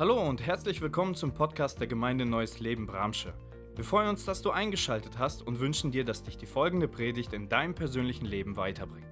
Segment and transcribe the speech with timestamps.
[0.00, 3.34] Hallo und herzlich willkommen zum Podcast der Gemeinde Neues Leben Bramsche.
[3.74, 7.32] Wir freuen uns, dass du eingeschaltet hast und wünschen dir, dass dich die folgende Predigt
[7.32, 9.08] in deinem persönlichen Leben weiterbringt.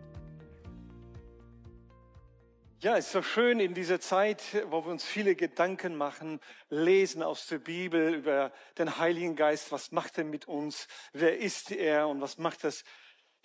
[2.78, 6.38] Ja, es ist so schön in dieser Zeit, wo wir uns viele Gedanken machen,
[6.68, 9.72] lesen aus der Bibel über den Heiligen Geist.
[9.72, 10.86] Was macht er mit uns?
[11.12, 12.06] Wer ist er?
[12.06, 12.84] Und was macht das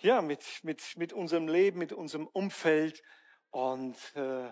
[0.00, 3.02] ja, mit, mit, mit unserem Leben, mit unserem Umfeld?
[3.50, 4.48] Und äh,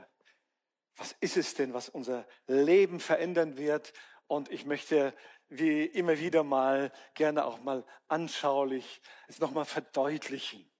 [0.96, 3.92] was ist es denn, was unser Leben verändern wird?
[4.26, 5.14] Und ich möchte
[5.48, 10.70] wie immer wieder mal gerne auch mal anschaulich es nochmal verdeutlichen.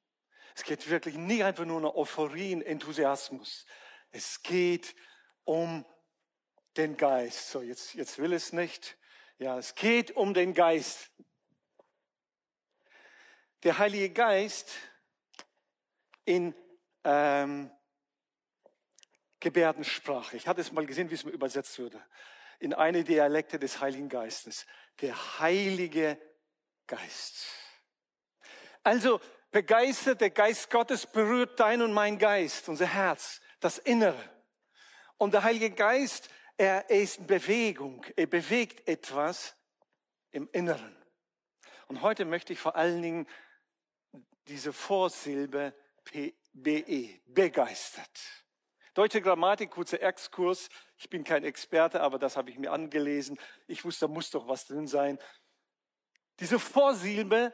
[0.54, 3.66] Es geht wirklich nicht einfach nur um Euphorie Enthusiasmus.
[4.12, 4.94] Es geht
[5.44, 5.84] um
[6.76, 7.50] den Geist.
[7.50, 8.96] So, jetzt, jetzt will es nicht.
[9.38, 11.10] Ja, es geht um den Geist.
[13.62, 14.70] Der Heilige Geist
[16.24, 16.54] in
[17.04, 17.70] ähm,
[19.40, 20.36] Gebärdensprache.
[20.36, 22.00] Ich hatte es mal gesehen, wie es mir übersetzt würde.
[22.58, 24.66] In eine Dialekte des Heiligen Geistes.
[25.00, 26.20] Der Heilige
[26.86, 27.46] Geist.
[28.82, 34.22] Also begeistert, der Geist Gottes berührt dein und mein Geist, unser Herz, das Innere.
[35.16, 38.04] Und der Heilige Geist, er ist in Bewegung.
[38.16, 39.56] Er bewegt etwas
[40.30, 40.96] im Inneren.
[41.88, 43.26] Und heute möchte ich vor allen Dingen
[44.46, 45.74] diese Vorsilbe
[46.52, 48.39] BE, begeistert.
[48.94, 50.68] Deutsche Grammatik, kurzer Exkurs.
[50.96, 53.38] Ich bin kein Experte, aber das habe ich mir angelesen.
[53.66, 55.18] Ich wusste, da muss doch was drin sein.
[56.40, 57.52] Diese Vorsilbe,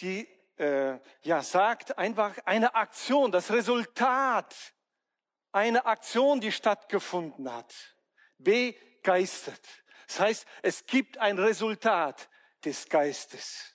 [0.00, 4.54] die äh, ja sagt einfach eine Aktion, das Resultat
[5.52, 7.74] einer Aktion, die stattgefunden hat.
[8.38, 9.66] Begeistert.
[10.06, 12.28] Das heißt, es gibt ein Resultat
[12.64, 13.74] des Geistes.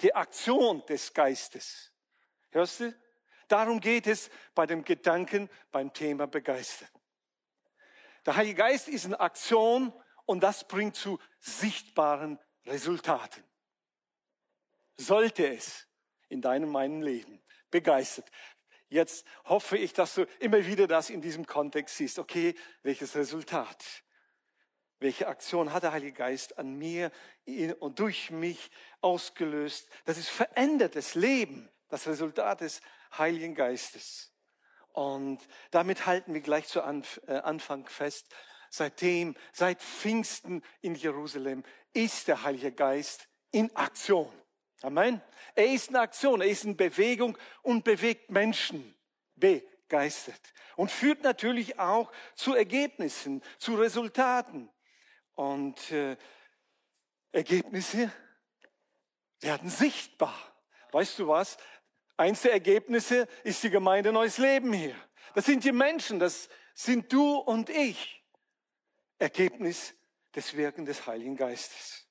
[0.00, 1.92] Die Aktion des Geistes.
[2.50, 2.94] Hörst du?
[3.48, 6.88] Darum geht es bei dem Gedanken, beim Thema begeistern.
[8.26, 9.92] Der Heilige Geist ist in Aktion
[10.26, 13.42] und das bringt zu sichtbaren Resultaten.
[14.98, 15.86] Sollte es
[16.28, 18.30] in deinem, meinem Leben begeistert.
[18.90, 22.18] Jetzt hoffe ich, dass du immer wieder das in diesem Kontext siehst.
[22.18, 23.84] Okay, welches Resultat?
[24.98, 27.12] Welche Aktion hat der Heilige Geist an mir
[27.78, 28.70] und durch mich
[29.00, 29.88] ausgelöst?
[30.04, 32.80] Das ist verändertes Leben, das Resultat des
[33.16, 34.32] Heiligen Geistes.
[34.92, 35.38] Und
[35.70, 38.34] damit halten wir gleich zu äh, Anfang fest.
[38.70, 44.32] Seitdem, seit Pfingsten in Jerusalem ist der Heilige Geist in Aktion.
[44.82, 45.22] Amen.
[45.54, 48.94] Er ist in Aktion, er ist in Bewegung und bewegt Menschen
[49.36, 54.70] begeistert und führt natürlich auch zu Ergebnissen, zu Resultaten.
[55.34, 56.16] Und äh,
[57.32, 58.12] Ergebnisse
[59.40, 60.36] werden sichtbar.
[60.92, 61.56] Weißt du was?
[62.18, 64.96] Eins der Ergebnisse ist die Gemeinde Neues Leben hier.
[65.34, 68.24] Das sind die Menschen, das sind du und ich.
[69.18, 69.94] Ergebnis
[70.34, 72.08] des Wirken des Heiligen Geistes.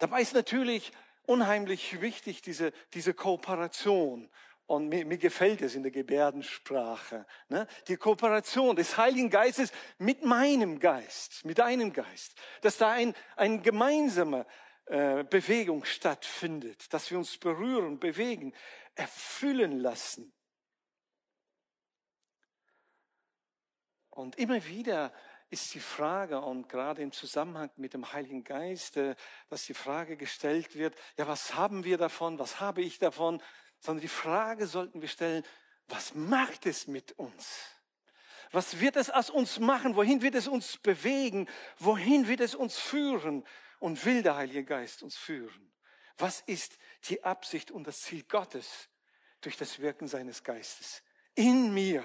[0.00, 0.90] Dabei ist natürlich
[1.22, 4.28] unheimlich wichtig diese, diese Kooperation.
[4.66, 7.26] Und mir, mir gefällt es in der Gebärdensprache.
[7.48, 7.68] Ne?
[7.86, 12.36] Die Kooperation des Heiligen Geistes mit meinem Geist, mit deinem Geist.
[12.62, 14.46] Dass da ein, ein gemeinsamer
[14.92, 18.52] äh, Bewegung stattfindet, dass wir uns berühren, bewegen,
[18.94, 20.34] erfüllen lassen.
[24.10, 25.10] Und immer wieder
[25.48, 29.14] ist die Frage, und gerade im Zusammenhang mit dem Heiligen Geist, äh,
[29.48, 33.42] dass die Frage gestellt wird, ja, was haben wir davon, was habe ich davon,
[33.78, 35.42] sondern die Frage sollten wir stellen,
[35.88, 37.70] was macht es mit uns?
[38.50, 39.96] Was wird es aus uns machen?
[39.96, 41.48] Wohin wird es uns bewegen?
[41.78, 43.46] Wohin wird es uns führen?
[43.82, 45.72] Und will der Heilige Geist uns führen?
[46.16, 46.78] Was ist
[47.08, 48.88] die Absicht und das Ziel Gottes
[49.40, 51.02] durch das Wirken seines Geistes
[51.34, 52.04] in mir?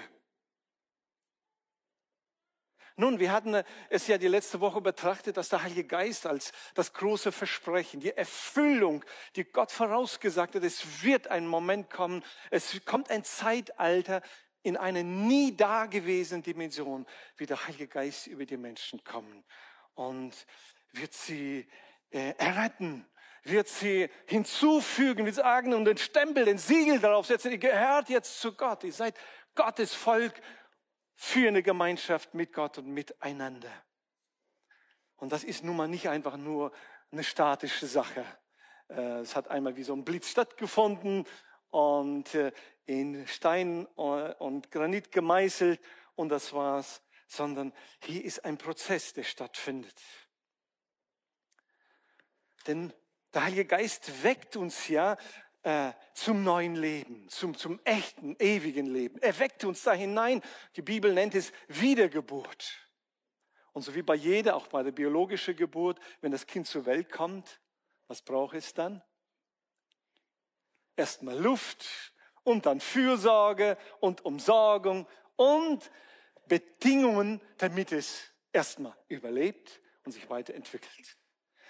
[2.96, 6.92] Nun, wir hatten es ja die letzte Woche betrachtet, dass der Heilige Geist als das
[6.92, 9.04] große Versprechen, die Erfüllung,
[9.36, 14.20] die Gott vorausgesagt hat, es wird ein Moment kommen, es kommt ein Zeitalter
[14.62, 17.06] in einer nie dagewesenen Dimension,
[17.36, 19.44] wie der Heilige Geist über die Menschen kommen.
[19.94, 20.34] Und
[20.92, 21.68] wird sie
[22.10, 23.06] äh, erretten,
[23.42, 28.40] wird sie hinzufügen, wird sagen und den Stempel, den Siegel darauf setzen, ihr gehört jetzt
[28.40, 29.16] zu Gott, ihr seid
[29.54, 30.40] Gottes Volk
[31.14, 33.72] für eine Gemeinschaft mit Gott und miteinander.
[35.16, 36.72] Und das ist nun mal nicht einfach nur
[37.10, 38.24] eine statische Sache.
[38.88, 41.24] Äh, es hat einmal wie so ein Blitz stattgefunden
[41.70, 42.52] und äh,
[42.86, 45.80] in Stein äh, und Granit gemeißelt
[46.14, 50.00] und das war's, sondern hier ist ein Prozess, der stattfindet.
[52.66, 52.92] Denn
[53.32, 55.16] der Heilige Geist weckt uns ja
[55.62, 59.18] äh, zum neuen Leben, zum, zum echten, ewigen Leben.
[59.20, 60.42] Er weckt uns da hinein.
[60.76, 62.88] Die Bibel nennt es Wiedergeburt.
[63.72, 67.10] Und so wie bei jeder, auch bei der biologischen Geburt, wenn das Kind zur Welt
[67.10, 67.60] kommt,
[68.06, 69.02] was braucht es dann?
[70.96, 72.12] Erstmal Luft
[72.42, 75.06] und dann Fürsorge und Umsorgung
[75.36, 75.90] und
[76.46, 81.18] Bedingungen, damit es erstmal überlebt und sich weiterentwickelt.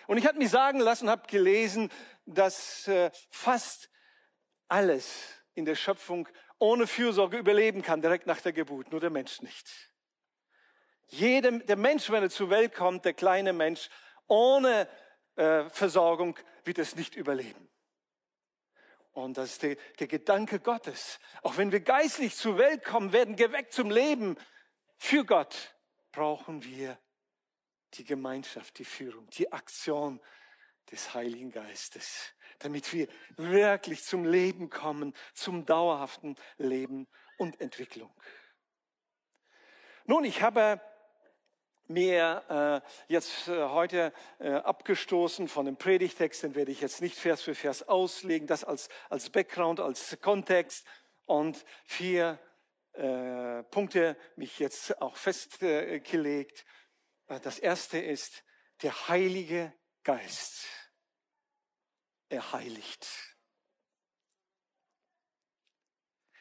[0.08, 1.90] Und ich habe mir sagen lassen, habe gelesen,
[2.24, 3.90] dass äh, fast
[4.66, 6.26] alles in der Schöpfung
[6.58, 9.68] ohne Fürsorge überleben kann, direkt nach der Geburt, nur der Mensch nicht.
[11.08, 13.90] Jedem, der Mensch, wenn er zur Welt kommt, der kleine Mensch,
[14.26, 14.88] ohne
[15.36, 17.68] äh, Versorgung wird es nicht überleben.
[19.12, 21.18] Und das ist der, der Gedanke Gottes.
[21.42, 24.38] Auch wenn wir geistlich zur Welt kommen, werden geweckt zum Leben
[24.96, 25.76] für Gott,
[26.12, 26.98] brauchen wir
[27.94, 30.20] die Gemeinschaft, die Führung, die Aktion
[30.90, 37.06] des Heiligen Geistes, damit wir wirklich zum Leben kommen, zum dauerhaften Leben
[37.36, 38.12] und Entwicklung.
[40.06, 40.80] Nun, ich habe
[41.88, 47.16] mir äh, jetzt äh, heute äh, abgestoßen von dem Predigtext, den werde ich jetzt nicht
[47.16, 50.86] Vers für Vers auslegen, das als, als Background, als Kontext
[51.24, 52.38] und vier
[52.92, 56.60] äh, Punkte mich jetzt auch festgelegt.
[56.60, 56.64] Äh,
[57.28, 58.42] das erste ist
[58.82, 59.72] der Heilige
[60.02, 60.66] Geist.
[62.30, 63.06] Er heiligt.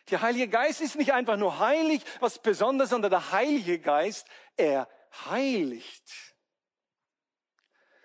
[0.09, 4.87] Der Heilige Geist ist nicht einfach nur heilig, was besonders, sondern der Heilige Geist, er
[5.25, 6.35] heiligt.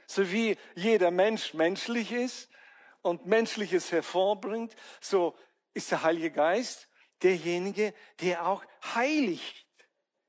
[0.06, 2.50] So wie jeder Mensch menschlich ist
[3.02, 5.36] und Menschliches hervorbringt, so
[5.74, 6.88] ist der Heilige Geist
[7.22, 8.64] derjenige, der auch
[8.94, 9.66] heiligt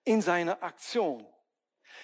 [0.04, 1.28] in seiner Aktion.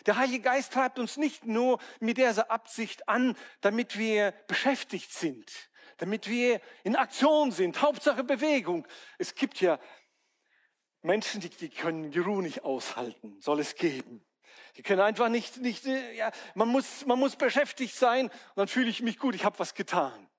[0.05, 5.51] Der Heilige Geist treibt uns nicht nur mit dieser Absicht an, damit wir beschäftigt sind,
[5.97, 8.87] damit wir in Aktion sind, Hauptsache Bewegung.
[9.17, 9.79] Es gibt ja
[11.01, 14.25] Menschen, die, die können die Ruhe nicht aushalten, soll es geben.
[14.77, 18.89] Die können einfach nicht, nicht ja, man, muss, man muss beschäftigt sein und dann fühle
[18.89, 20.29] ich mich gut, ich habe was getan.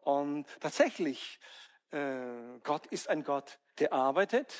[0.00, 1.40] Und tatsächlich,
[1.90, 4.54] äh, Gott ist ein Gott, der arbeitet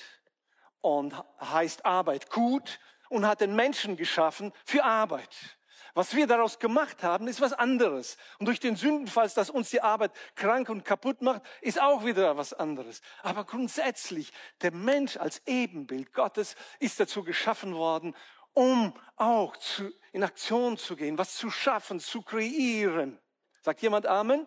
[0.81, 5.56] und heißt Arbeit gut und hat den Menschen geschaffen für Arbeit.
[5.96, 8.18] Was wir daraus gemacht haben, ist was anderes.
[8.38, 12.36] Und durch den Sündenfall, dass uns die Arbeit krank und kaputt macht, ist auch wieder
[12.36, 13.00] was anderes.
[13.22, 14.30] Aber grundsätzlich,
[14.60, 18.14] der Mensch als Ebenbild Gottes ist dazu geschaffen worden,
[18.52, 23.18] um auch zu, in Aktion zu gehen, was zu schaffen, zu kreieren.
[23.62, 24.46] Sagt jemand Amen?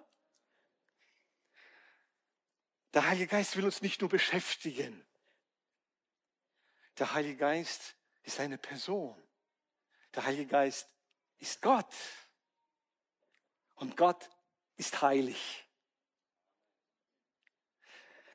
[2.93, 5.03] Der Heilige Geist will uns nicht nur beschäftigen.
[6.99, 7.95] Der Heilige Geist
[8.29, 9.15] ist eine Person.
[10.15, 10.87] Der Heilige Geist
[11.39, 11.93] ist Gott.
[13.75, 14.29] Und Gott
[14.77, 15.65] ist heilig.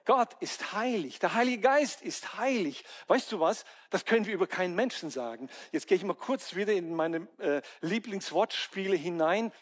[0.04, 1.20] Gott ist heilig.
[1.20, 2.84] Der Heilige Geist ist heilig.
[3.06, 3.64] Weißt du was?
[3.90, 5.48] Das können wir über keinen Menschen sagen.
[5.70, 9.52] Jetzt gehe ich mal kurz wieder in meine äh, Lieblingswortspiele hinein.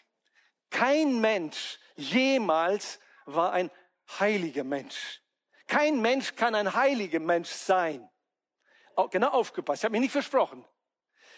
[0.71, 3.69] Kein Mensch jemals war ein
[4.19, 5.21] heiliger Mensch.
[5.67, 8.09] Kein Mensch kann ein heiliger Mensch sein.
[9.11, 10.65] Genau aufgepasst, ich habe mich nicht versprochen.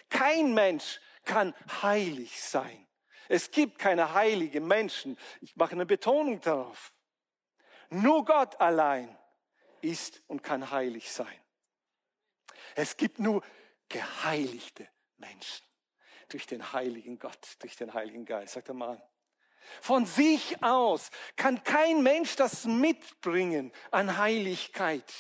[0.10, 2.88] Kein Mensch kann heilig sein.
[3.28, 5.18] Es gibt keine heiligen Menschen.
[5.42, 6.94] Ich mache eine Betonung darauf.
[7.90, 9.18] Nur Gott allein
[9.82, 11.40] ist und kann heilig sein.
[12.76, 13.44] Es gibt nur
[13.90, 14.88] geheiligte
[15.18, 15.66] Menschen
[16.30, 18.54] durch den heiligen Gott, durch den heiligen Geist.
[18.54, 19.02] Sagt er mal.
[19.82, 25.12] Von sich aus kann kein Mensch das mitbringen an Heiligkeit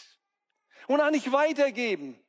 [0.87, 2.23] und auch nicht weitergeben.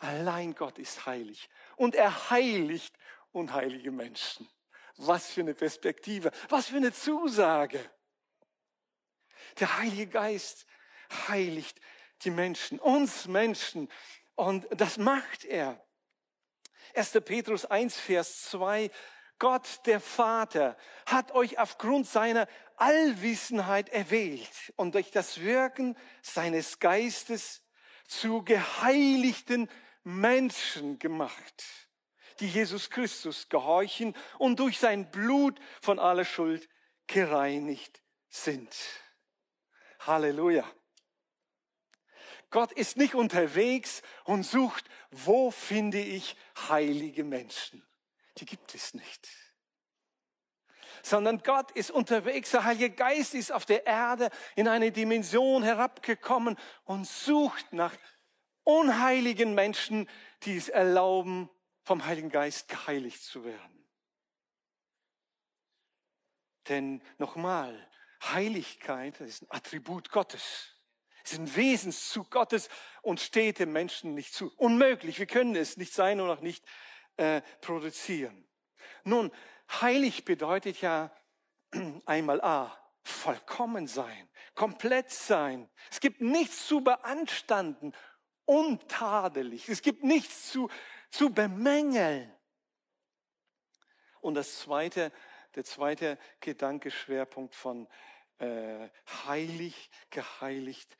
[0.00, 2.96] Allein Gott ist heilig und er heiligt
[3.32, 4.48] unheilige Menschen.
[4.96, 7.78] Was für eine Perspektive, was für eine Zusage.
[9.58, 10.66] Der Heilige Geist
[11.28, 11.80] heiligt
[12.22, 13.90] die Menschen, uns Menschen.
[14.34, 15.82] Und das macht er.
[16.94, 17.12] 1.
[17.24, 18.90] Petrus 1, Vers 2.
[19.38, 20.76] Gott, der Vater,
[21.06, 27.62] hat euch aufgrund seiner Allwissenheit erwählt und durch das Wirken seines Geistes
[28.06, 29.68] zu geheiligten
[30.02, 31.64] Menschen gemacht,
[32.40, 36.68] die Jesus Christus gehorchen und durch sein Blut von aller Schuld
[37.06, 38.74] gereinigt sind.
[40.00, 40.64] Halleluja.
[42.50, 46.36] Gott ist nicht unterwegs und sucht, wo finde ich
[46.68, 47.86] heilige Menschen.
[48.38, 49.28] Die gibt es nicht.
[51.02, 56.58] Sondern Gott ist unterwegs, der Heilige Geist ist auf der Erde in eine Dimension herabgekommen
[56.84, 57.96] und sucht nach
[58.64, 60.08] unheiligen Menschen,
[60.42, 61.50] die es erlauben,
[61.82, 63.86] vom Heiligen Geist geheiligt zu werden.
[66.68, 67.88] Denn nochmal,
[68.22, 70.76] Heiligkeit ist ein Attribut Gottes.
[71.24, 72.68] Es ist ein Wesenszug Gottes
[73.02, 74.52] und steht dem Menschen nicht zu.
[74.56, 76.64] Unmöglich, wir können es nicht sein und auch nicht
[77.16, 78.46] äh, produzieren.
[79.04, 79.30] Nun,
[79.80, 81.10] heilig bedeutet ja
[82.06, 85.68] einmal A, vollkommen sein, komplett sein.
[85.90, 87.92] Es gibt nichts zu beanstanden,
[88.50, 89.68] untadelig.
[89.68, 90.68] Es gibt nichts zu,
[91.08, 92.32] zu bemängeln.
[94.20, 95.12] Und das zweite,
[95.54, 97.86] der zweite Gedankeschwerpunkt von
[98.38, 98.88] äh,
[99.26, 100.96] heilig, geheiligt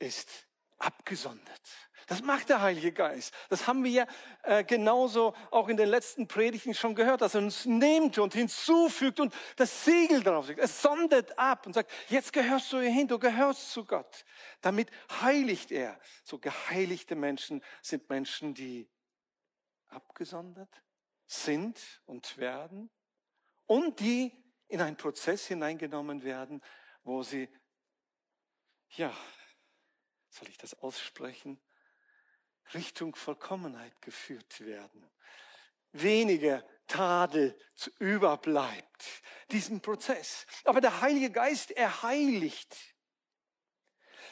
[0.00, 1.62] ist abgesondert.
[2.06, 3.34] Das macht der Heilige Geist.
[3.48, 4.06] Das haben wir ja
[4.44, 9.18] äh, genauso auch in den letzten Predigten schon gehört, dass er uns nimmt und hinzufügt
[9.18, 10.60] und das Siegel drauf legt.
[10.60, 14.24] Es sondert ab und sagt, jetzt gehörst du hin, du gehörst zu Gott.
[14.60, 14.88] Damit
[15.20, 15.98] heiligt er.
[16.22, 18.88] So geheiligte Menschen sind Menschen, die
[19.88, 20.82] abgesondert
[21.26, 22.88] sind und werden
[23.66, 24.32] und die
[24.68, 26.62] in einen Prozess hineingenommen werden,
[27.02, 27.48] wo sie,
[28.90, 29.12] ja,
[30.36, 31.58] soll ich das aussprechen,
[32.74, 35.08] Richtung Vollkommenheit geführt werden.
[35.92, 37.58] Weniger Tadel
[37.98, 40.46] überbleibt, diesen Prozess.
[40.64, 42.76] Aber der Heilige Geist, er heiligt.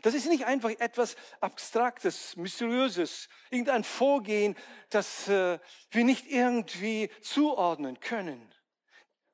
[0.03, 4.57] Das ist nicht einfach etwas Abstraktes, Mysteriöses, irgendein Vorgehen,
[4.91, 5.59] das äh,
[5.91, 8.53] wir nicht irgendwie zuordnen können.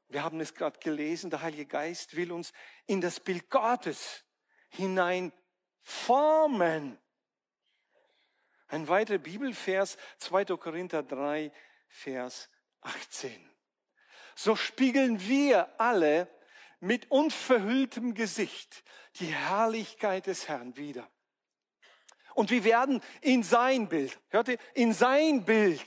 [0.09, 2.53] Wir haben es gerade gelesen, der Heilige Geist will uns
[2.87, 4.25] in das Bild Gottes
[4.69, 5.33] hinein
[5.83, 6.99] formen.
[8.69, 10.45] Ein weiterer Bibelvers, 2.
[10.57, 11.51] Korinther 3,
[11.89, 12.49] Vers
[12.83, 13.51] 18.
[14.35, 16.29] So spiegeln wir alle
[16.81, 18.85] mit unverhülltem Gesicht
[19.17, 21.09] die Herrlichkeit des Herrn wieder.
[22.35, 25.85] Und wir werden in sein Bild, hört ihr, in sein Bild,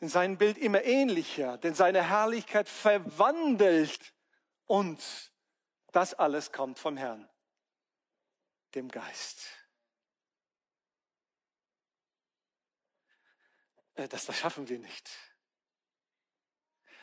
[0.00, 4.14] in sein Bild immer ähnlicher, denn seine Herrlichkeit verwandelt
[4.66, 5.30] uns.
[5.92, 7.28] Das alles kommt vom Herrn,
[8.74, 9.46] dem Geist.
[13.94, 15.10] Äh, das, das schaffen wir nicht.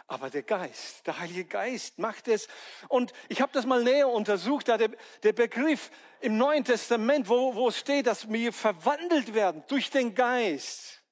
[0.07, 2.47] Aber der Geist, der Heilige Geist macht es.
[2.87, 4.89] Und ich habe das mal näher untersucht, da der,
[5.21, 10.15] der Begriff im Neuen Testament, wo, wo es steht, dass wir verwandelt werden durch den
[10.15, 11.03] Geist.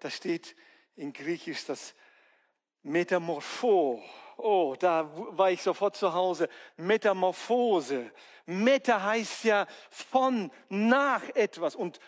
[0.00, 0.56] Da steht
[0.96, 1.94] in Griechisch das
[2.82, 4.02] Metamorpho.
[4.36, 6.48] Oh, da war ich sofort zu Hause.
[6.76, 8.12] Metamorphose.
[8.46, 11.98] Meta heißt ja von nach etwas und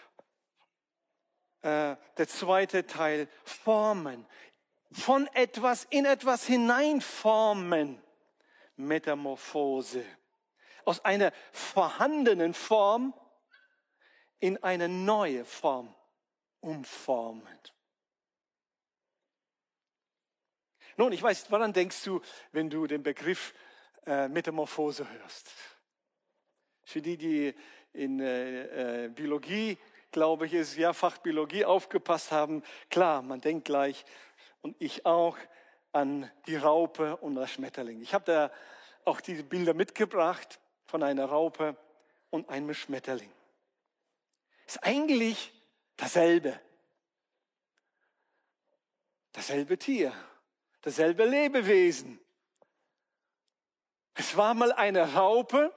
[1.62, 4.26] äh, der zweite Teil formen.
[4.92, 8.02] Von etwas in etwas hineinformen.
[8.76, 10.04] Metamorphose.
[10.84, 13.12] Aus einer vorhandenen Form
[14.38, 15.94] in eine neue Form
[16.60, 17.58] umformen.
[21.00, 22.21] Nun, ich weiß, woran denkst du,
[22.52, 23.54] wenn du den Begriff
[24.04, 25.50] äh, Metamorphose hörst?
[26.85, 27.54] Für die, die
[27.95, 29.78] in äh, äh, Biologie
[30.12, 32.62] glaube ich, ist ja Fachbiologie aufgepasst haben.
[32.90, 34.04] Klar, man denkt gleich,
[34.61, 35.38] und ich auch,
[35.92, 38.02] an die Raupe und das Schmetterling.
[38.02, 38.52] Ich habe da
[39.07, 41.78] auch diese Bilder mitgebracht von einer Raupe
[42.28, 43.33] und einem Schmetterling.
[44.66, 45.50] Ist eigentlich
[45.97, 46.61] dasselbe.
[49.33, 50.12] Dasselbe Tier,
[50.82, 52.20] dasselbe Lebewesen.
[54.14, 55.72] Es war mal eine Raupe,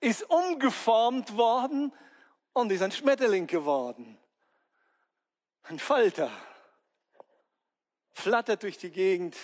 [0.00, 1.92] ist umgeformt worden
[2.52, 4.18] und ist ein Schmetterling geworden.
[5.62, 6.30] Ein Falter.
[8.12, 9.36] Flattert durch die Gegend.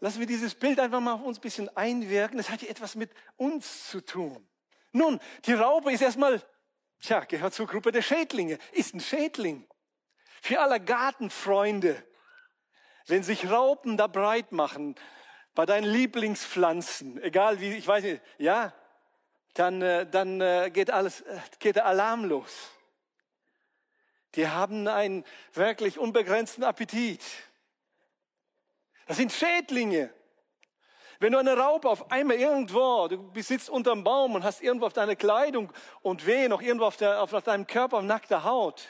[0.00, 2.38] Lassen wir dieses Bild einfach mal auf uns ein bisschen einwirken.
[2.38, 4.48] Das hat ja etwas mit uns zu tun.
[4.92, 6.42] Nun, die Raupe ist erstmal,
[7.00, 9.68] tja, gehört zur Gruppe der Schädlinge, ist ein Schädling.
[10.42, 12.02] Für alle Gartenfreunde,
[13.06, 14.94] wenn sich Raupen da breit machen,
[15.54, 18.72] bei deinen Lieblingspflanzen, egal wie, ich weiß nicht, ja,
[19.54, 22.70] dann, äh, dann äh, geht alles, äh, geht der Alarm los.
[24.34, 27.22] Die haben einen wirklich unbegrenzten Appetit.
[29.06, 30.12] Das sind Schädlinge.
[31.18, 34.92] Wenn du eine Raupe auf einmal irgendwo, du besitzt unterm Baum und hast irgendwo auf
[34.92, 38.86] deiner Kleidung und weh noch irgendwo auf, der, auf deinem Körper auf nackter Haut.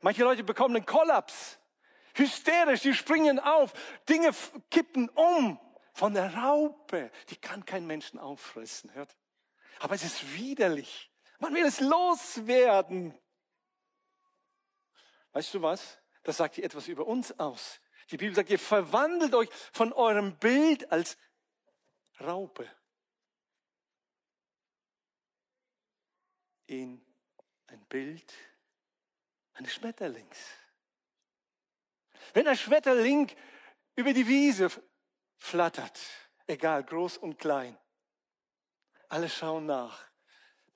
[0.00, 1.58] Manche Leute bekommen einen Kollaps.
[2.14, 3.72] Hysterisch, die springen auf,
[4.08, 4.32] Dinge
[4.70, 5.58] kippen um.
[5.92, 9.16] Von der Raupe, die kann kein Menschen auffressen, hört.
[9.80, 11.10] Aber es ist widerlich.
[11.40, 13.18] Man will es loswerden.
[15.32, 15.98] Weißt du was?
[16.22, 17.80] Das sagt hier etwas über uns aus.
[18.10, 21.16] Die Bibel sagt, ihr verwandelt euch von eurem Bild als
[22.20, 22.68] Raupe
[26.68, 27.04] in
[27.66, 28.32] ein Bild
[29.58, 30.38] eines Schmetterlings.
[32.32, 33.30] Wenn ein Schmetterling
[33.96, 34.70] über die Wiese
[35.36, 35.98] flattert,
[36.46, 37.76] egal, groß und klein.
[39.08, 40.04] Alle schauen nach,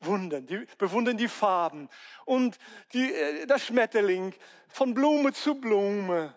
[0.00, 1.88] wundern, die, bewundern die Farben
[2.24, 2.58] und
[2.92, 4.34] die, äh, das Schmetterling
[4.68, 6.34] von Blume zu Blume.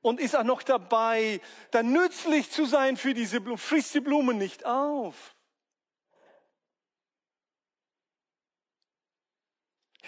[0.00, 1.40] Und ist auch noch dabei,
[1.72, 3.58] dann nützlich zu sein für diese Blume.
[3.58, 5.35] Frisst die Blumen nicht auf.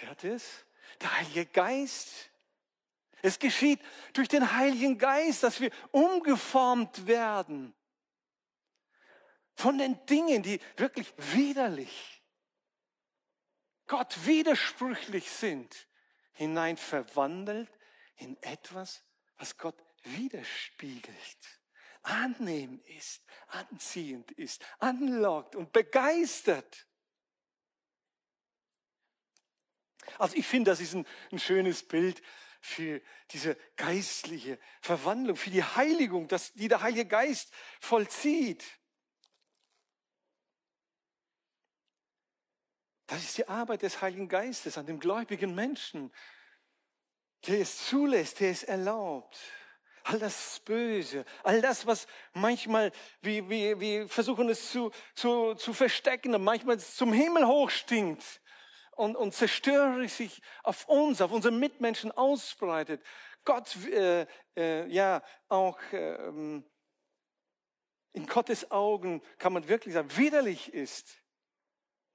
[0.01, 0.65] Hört es?
[1.01, 2.29] Der Heilige Geist.
[3.21, 3.81] Es geschieht
[4.13, 7.73] durch den Heiligen Geist, dass wir umgeformt werden
[9.59, 12.23] von den Dingen, die wirklich widerlich,
[13.87, 15.87] Gott widersprüchlich sind,
[16.31, 17.69] hinein verwandelt
[18.15, 19.03] in etwas,
[19.37, 21.59] was Gott widerspiegelt,
[22.03, 26.87] annehmen ist, anziehend ist, anlockt und begeistert.
[30.17, 32.21] Also ich finde, das ist ein, ein schönes Bild
[32.61, 33.01] für
[33.31, 38.65] diese geistliche Verwandlung, für die Heiligung, das, die der Heilige Geist vollzieht.
[43.07, 46.13] Das ist die Arbeit des Heiligen Geistes an dem gläubigen Menschen,
[47.47, 49.39] der es zulässt, der es erlaubt.
[50.03, 55.73] All das Böse, all das, was manchmal, wir, wir, wir versuchen es zu, zu, zu
[55.73, 58.41] verstecken und manchmal zum Himmel hochstinkt
[58.99, 63.01] und, und zerstörerisch sich auf uns, auf unsere Mitmenschen ausbreitet.
[63.45, 64.27] Gott, äh,
[64.57, 66.17] äh, ja, auch äh,
[68.11, 71.15] in Gottes Augen kann man wirklich sagen, widerlich ist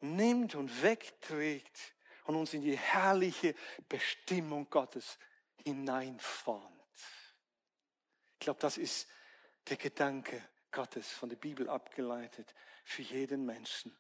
[0.00, 3.54] nimmt und wegträgt und uns in die herrliche
[3.88, 5.18] Bestimmung Gottes
[5.64, 6.68] hineinformt.
[8.34, 9.08] Ich glaube, das ist
[9.70, 13.96] der Gedanke Gottes von der Bibel abgeleitet für jeden Menschen.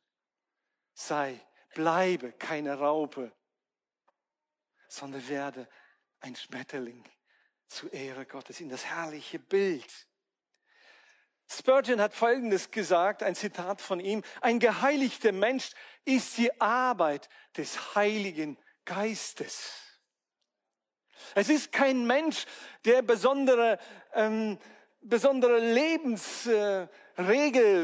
[0.92, 1.40] Sei,
[1.74, 3.32] bleibe keine Raupe,
[4.88, 5.68] sondern werde
[6.20, 7.04] ein Schmetterling
[7.68, 10.06] zur Ehre Gottes in das herrliche Bild
[11.46, 14.22] Spurgeon hat Folgendes gesagt, ein Zitat von ihm.
[14.40, 15.70] Ein geheiligter Mensch
[16.04, 19.80] ist die Arbeit des Heiligen Geistes.
[21.34, 22.44] Es ist kein Mensch,
[22.84, 23.78] der besondere,
[24.14, 24.58] ähm,
[25.00, 26.88] besondere Lebensregel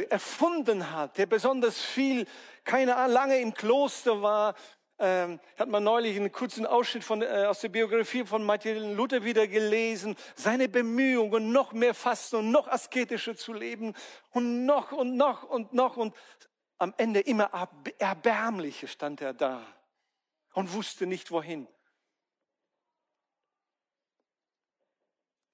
[0.03, 2.27] äh, erfunden hat, der besonders viel,
[2.71, 4.55] keine Ahnung, lange im Kloster war,
[5.01, 9.25] ähm, hat man neulich einen kurzen Ausschnitt von, äh, aus der Biografie von Martin Luther
[9.25, 10.15] wieder gelesen.
[10.37, 13.97] Seine Bemühungen, noch mehr Fasten und noch asketischer zu leben
[14.31, 16.15] und noch und noch und noch und
[16.79, 17.51] am Ende immer
[17.99, 19.67] erbärmlicher stand er da
[20.53, 21.67] und wusste nicht wohin.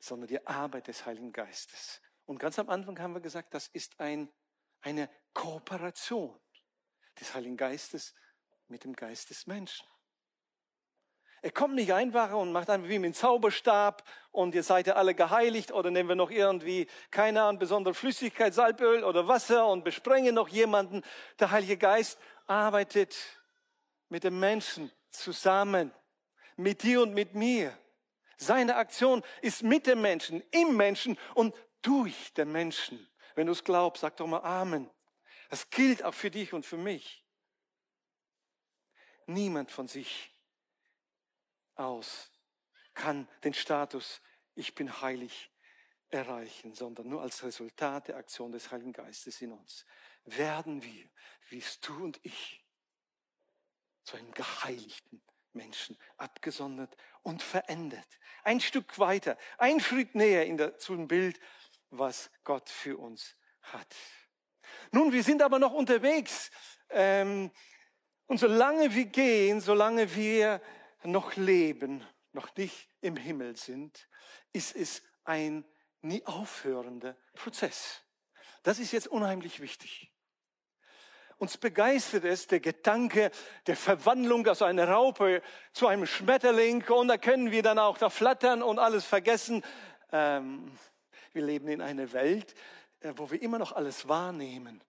[0.01, 2.03] Sondern die Arbeit des Heiligen Geistes.
[2.27, 4.31] Und ganz am Anfang haben wir gesagt, das ist ein,
[4.83, 6.39] eine Kooperation
[7.21, 8.15] des Heiligen Geistes
[8.69, 9.87] mit dem Geist des Menschen.
[11.43, 14.03] Er kommt nicht einfach und macht einfach wie mit einem Zauberstab
[14.33, 18.53] und ihr seid ja alle geheiligt oder nehmen wir noch irgendwie, keine Ahnung, besondere Flüssigkeit,
[18.53, 21.03] Salböl oder Wasser und besprengen noch jemanden.
[21.39, 23.17] Der Heilige Geist arbeitet
[24.09, 25.93] mit dem Menschen zusammen,
[26.57, 27.79] mit dir und mit mir.
[28.39, 33.09] Seine Aktion ist mit dem Menschen, im Menschen und durch den Menschen.
[33.35, 34.91] Wenn du es glaubst, sag doch mal Amen.
[35.49, 37.25] Das gilt auch für dich und für mich
[39.27, 40.35] niemand von sich
[41.75, 42.31] aus
[42.95, 44.23] kann den Status,
[44.55, 45.51] ich bin heilig,
[46.09, 49.85] erreichen, sondern nur als Resultat der Aktion des Heiligen Geistes in uns
[50.25, 51.09] werden wir,
[51.49, 52.65] wie es du und ich,
[54.03, 58.07] zu einem geheiligten Menschen abgesondert und verändert.
[58.45, 61.41] Ein Stück weiter, ein Schritt näher in der, zum Bild,
[61.91, 63.95] was Gott für uns hat.
[64.93, 66.51] Nun, wir sind aber noch unterwegs.
[66.91, 67.51] Ähm,
[68.27, 70.61] und solange wir gehen, solange wir
[71.05, 74.09] noch leben, noch nicht im Himmel sind,
[74.53, 75.65] ist es ein
[76.03, 78.03] nie aufhörender Prozess.
[78.63, 80.13] Das ist jetzt unheimlich wichtig.
[81.39, 83.31] Uns begeistert es der Gedanke
[83.67, 88.09] der Verwandlung aus einer Raupe zu einem Schmetterling und da können wir dann auch da
[88.09, 89.63] flattern und alles vergessen.
[90.13, 90.73] Ähm,
[91.35, 92.55] wir leben in einer Welt,
[93.17, 94.83] wo wir immer noch alles wahrnehmen.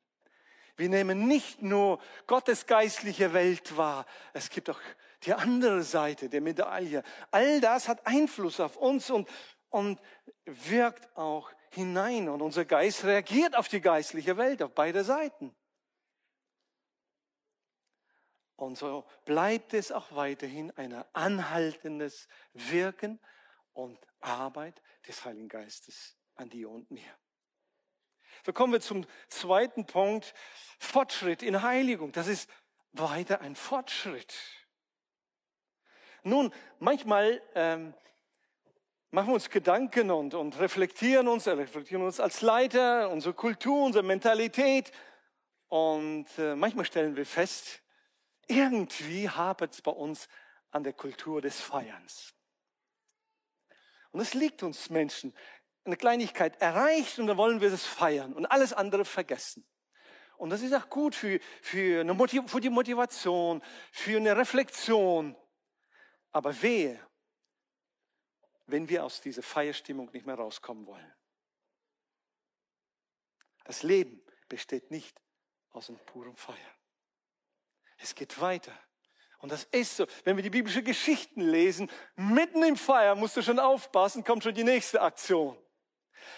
[0.76, 4.80] Wir nehmen nicht nur Gottes geistliche Welt wahr, es gibt auch
[5.24, 7.04] die andere Seite der Medaille.
[7.32, 9.28] All das hat Einfluss auf uns und,
[9.70, 10.00] und
[10.46, 12.30] wirkt auch hinein.
[12.30, 15.56] Und unser Geist reagiert auf die geistliche Welt, auf beide Seiten.
[18.56, 23.20] Und so bleibt es auch weiterhin ein anhaltendes Wirken
[23.74, 27.18] und Arbeit des Heiligen Geistes an dir und mir.
[28.48, 30.34] So kommen wir zum zweiten Punkt.
[30.80, 32.14] Fortschritt in Heiligung.
[32.14, 32.50] Das ist
[32.94, 34.34] weiter ein Fortschritt.
[36.24, 37.94] Nun, manchmal ähm,
[39.12, 44.06] machen wir uns Gedanken und, und reflektieren uns, reflektieren uns als Leiter, unsere Kultur, unsere
[44.06, 44.94] Mentalität.
[45.68, 47.82] Und äh, manchmal stellen wir fest,
[48.48, 50.30] irgendwie hapert es bei uns
[50.72, 52.34] an der Kultur des Feierns.
[54.12, 55.34] Und es liegt uns Menschen,
[55.88, 59.66] eine Kleinigkeit erreicht und dann wollen wir es feiern und alles andere vergessen.
[60.38, 65.36] Und das ist auch gut für, für, eine Motiv für die Motivation, für eine Reflexion.
[66.32, 67.00] Aber wehe,
[68.68, 71.14] wenn wir aus dieser Feierstimmung nicht mehr rauskommen wollen.
[73.64, 75.20] Das Leben besteht nicht
[75.72, 76.56] aus einem puren Feier.
[77.98, 78.78] Es geht weiter.
[79.40, 80.06] Und das ist so.
[80.24, 84.54] Wenn wir die biblischen Geschichten lesen, mitten im Feier musst du schon aufpassen, kommt schon
[84.54, 85.58] die nächste Aktion.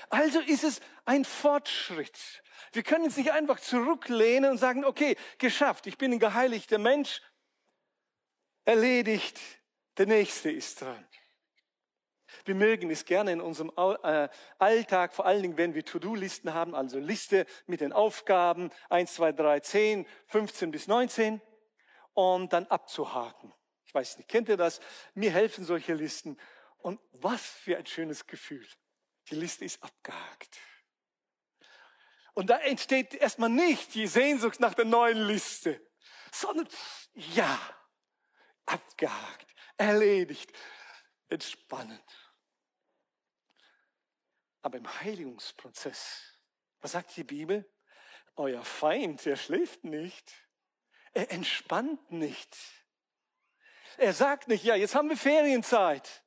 [0.10, 2.44] Also ist es ein Fortschritt.
[2.72, 7.22] Wir können uns nicht einfach zurücklehnen und sagen, okay, geschafft, ich bin ein geheiligter Mensch,
[8.66, 9.40] erledigt,
[9.98, 11.08] der Nächste ist dran.
[12.46, 16.76] Wir mögen es gerne in unserem äh, Alltag, vor allen Dingen, wenn wir To-Do-Listen haben,
[16.76, 21.42] also Liste mit den Aufgaben 1, 2, 3, 10, 15 bis 19
[22.14, 23.54] und dann abzuhaken.
[23.86, 24.80] Ich weiß nicht, kennt ihr das?
[25.16, 26.38] Mir helfen solche Listen.
[26.78, 28.68] Und was für ein schönes Gefühl.
[29.30, 30.58] Die Liste ist abgehakt.
[32.34, 35.86] Und da entsteht erstmal nicht die Sehnsucht nach der neuen Liste,
[36.32, 36.68] sondern
[37.14, 37.60] ja,
[38.66, 40.52] abgehakt, erledigt,
[41.28, 42.02] entspannend.
[44.62, 46.40] Aber im Heiligungsprozess,
[46.82, 47.70] was sagt die Bibel?
[48.36, 50.32] Euer Feind, der schläft nicht.
[51.14, 52.58] Er entspannt nicht.
[53.98, 56.24] Er sagt nicht, ja, jetzt haben wir Ferienzeit.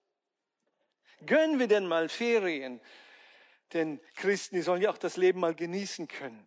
[1.27, 2.81] Gönnen wir denn mal Ferien?
[3.73, 6.47] Denn Christen, die sollen ja auch das Leben mal genießen können.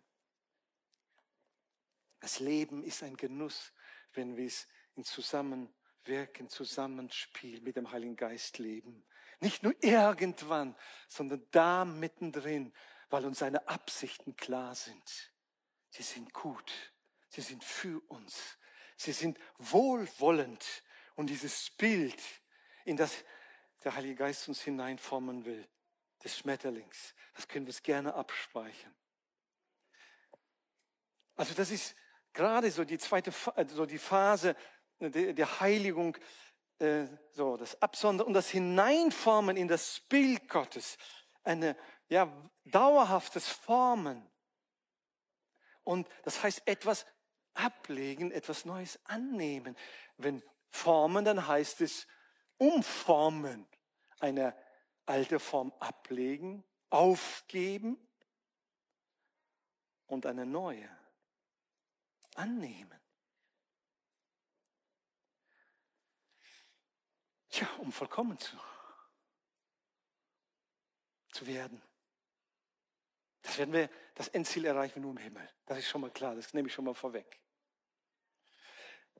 [2.20, 3.72] Das Leben ist ein Genuss,
[4.12, 9.04] wenn wir es in Zusammenwirken, Zusammenspiel mit dem Heiligen Geist leben.
[9.40, 10.74] Nicht nur irgendwann,
[11.08, 12.72] sondern da mittendrin,
[13.10, 15.32] weil uns seine Absichten klar sind.
[15.90, 16.72] Sie sind gut.
[17.28, 18.58] Sie sind für uns.
[18.96, 20.82] Sie sind wohlwollend.
[21.16, 22.20] Und dieses Bild,
[22.84, 23.24] in das
[23.86, 25.64] der Heilige Geist uns hineinformen will,
[26.24, 28.92] des Schmetterlings, das können wir es gerne abspeichern.
[31.36, 31.94] Also das ist
[32.32, 33.32] gerade so die zweite,
[33.68, 34.56] so die Phase
[34.98, 36.16] der Heiligung,
[36.80, 40.98] äh, so das Absondern und das Hineinformen in das Bild Gottes,
[41.44, 41.76] eine
[42.08, 42.28] ja
[42.64, 44.28] dauerhaftes Formen.
[45.84, 47.06] Und das heißt etwas
[47.54, 49.76] ablegen, etwas Neues annehmen.
[50.16, 52.08] Wenn formen, dann heißt es
[52.58, 53.68] umformen,
[54.20, 54.56] eine
[55.04, 57.98] alte Form ablegen, aufgeben
[60.06, 60.88] und eine neue
[62.34, 63.00] annehmen.
[67.48, 68.56] Tja, um vollkommen zu,
[71.30, 71.80] zu werden.
[73.42, 75.48] Das werden wir, das Endziel erreichen wir nur im Himmel.
[75.66, 77.40] Das ist schon mal klar, das nehme ich schon mal vorweg.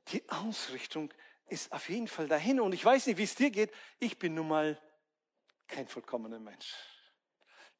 [0.09, 1.13] Die Ausrichtung
[1.47, 2.59] ist auf jeden Fall dahin.
[2.59, 3.73] Und ich weiß nicht, wie es dir geht.
[3.99, 4.81] Ich bin nun mal
[5.67, 6.73] kein vollkommener Mensch.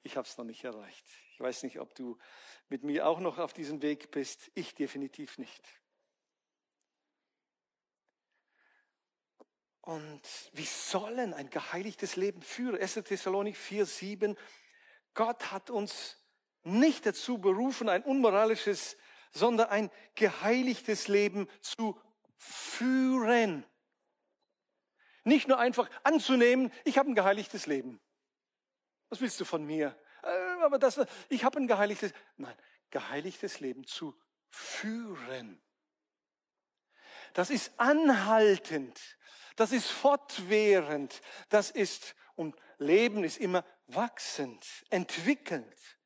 [0.04, 1.06] Ich habe es noch nicht erreicht.
[1.34, 2.17] Ich weiß nicht, ob du
[2.69, 4.52] mit mir auch noch auf diesem Weg bist.
[4.56, 5.63] Ich definitiv nicht.
[9.82, 10.21] Und
[10.54, 12.80] wie sollen ein geheiligtes Leben führen?
[12.80, 12.95] 1.
[12.95, 14.38] Thessalonik 4, 7.
[15.13, 16.17] Gott hat uns
[16.63, 18.97] nicht dazu berufen, ein unmoralisches,
[19.32, 22.00] sondern ein geheiligtes Leben zu
[22.38, 23.65] führen.
[25.28, 28.00] Nicht nur einfach anzunehmen, ich habe ein geheiligtes Leben.
[29.10, 29.94] Was willst du von mir?
[30.24, 32.56] Äh, aber das, ich habe ein geheiligtes, nein,
[32.92, 34.18] geheiligtes Leben zu
[34.50, 35.62] führen.
[37.34, 39.18] Das ist anhaltend,
[39.58, 46.00] das ist fortwährend, das ist, und Leben ist immer wachsend, entwickelnd.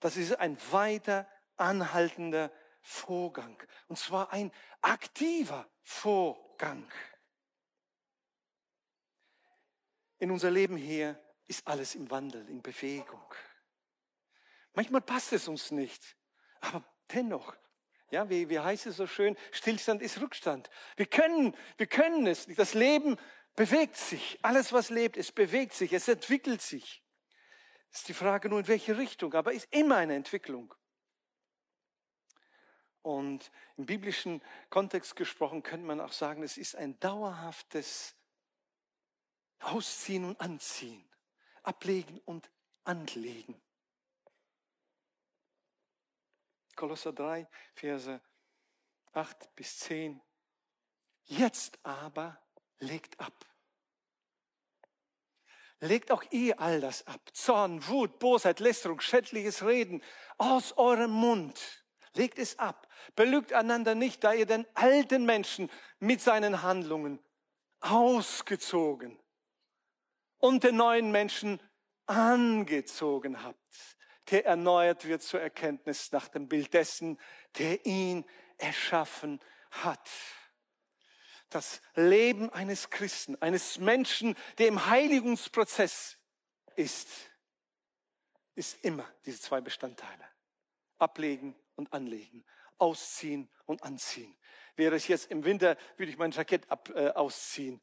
[0.00, 3.56] Das ist ein weiter anhaltender Vorgang.
[3.88, 6.86] Und zwar ein aktiver Vorgang.
[10.24, 13.34] In unser Leben hier ist alles im Wandel, in Bewegung.
[14.72, 16.16] Manchmal passt es uns nicht,
[16.62, 16.82] aber
[17.12, 17.54] dennoch,
[18.10, 20.70] ja, wie, wie heißt es so schön, Stillstand ist Rückstand.
[20.96, 22.46] Wir können, wir können es.
[22.46, 23.18] Das Leben
[23.54, 24.38] bewegt sich.
[24.40, 27.04] Alles, was lebt, es bewegt sich, es entwickelt sich.
[27.92, 30.74] Es ist die Frage nur, in welche Richtung, aber es ist immer eine Entwicklung.
[33.02, 38.16] Und im biblischen Kontext gesprochen könnte man auch sagen, es ist ein dauerhaftes
[39.64, 41.04] Ausziehen und Anziehen,
[41.62, 42.50] Ablegen und
[42.84, 43.60] Anlegen.
[46.76, 48.20] Kolosser 3, Verse
[49.12, 50.20] 8 bis 10.
[51.26, 52.42] Jetzt aber
[52.78, 53.32] legt ab
[55.84, 57.20] Legt auch ihr all das ab.
[57.32, 60.02] Zorn, Wut, Bosheit, Lästerung, schädliches Reden
[60.38, 61.84] aus eurem Mund.
[62.14, 62.88] Legt es ab.
[63.16, 67.18] Belügt einander nicht, da ihr den alten Menschen mit seinen Handlungen
[67.80, 69.18] ausgezogen
[70.44, 71.58] und den neuen Menschen
[72.04, 73.96] angezogen habt,
[74.30, 77.18] der erneuert wird zur Erkenntnis nach dem Bild dessen,
[77.56, 78.26] der ihn
[78.58, 80.06] erschaffen hat.
[81.48, 86.18] Das Leben eines Christen, eines Menschen, der im Heiligungsprozess
[86.76, 87.08] ist,
[88.54, 90.28] ist immer diese zwei Bestandteile.
[90.98, 92.44] Ablegen und anlegen.
[92.76, 94.36] Ausziehen und anziehen.
[94.76, 97.80] Wäre es jetzt im Winter, würde ich mein Jackett ab, äh, ausziehen.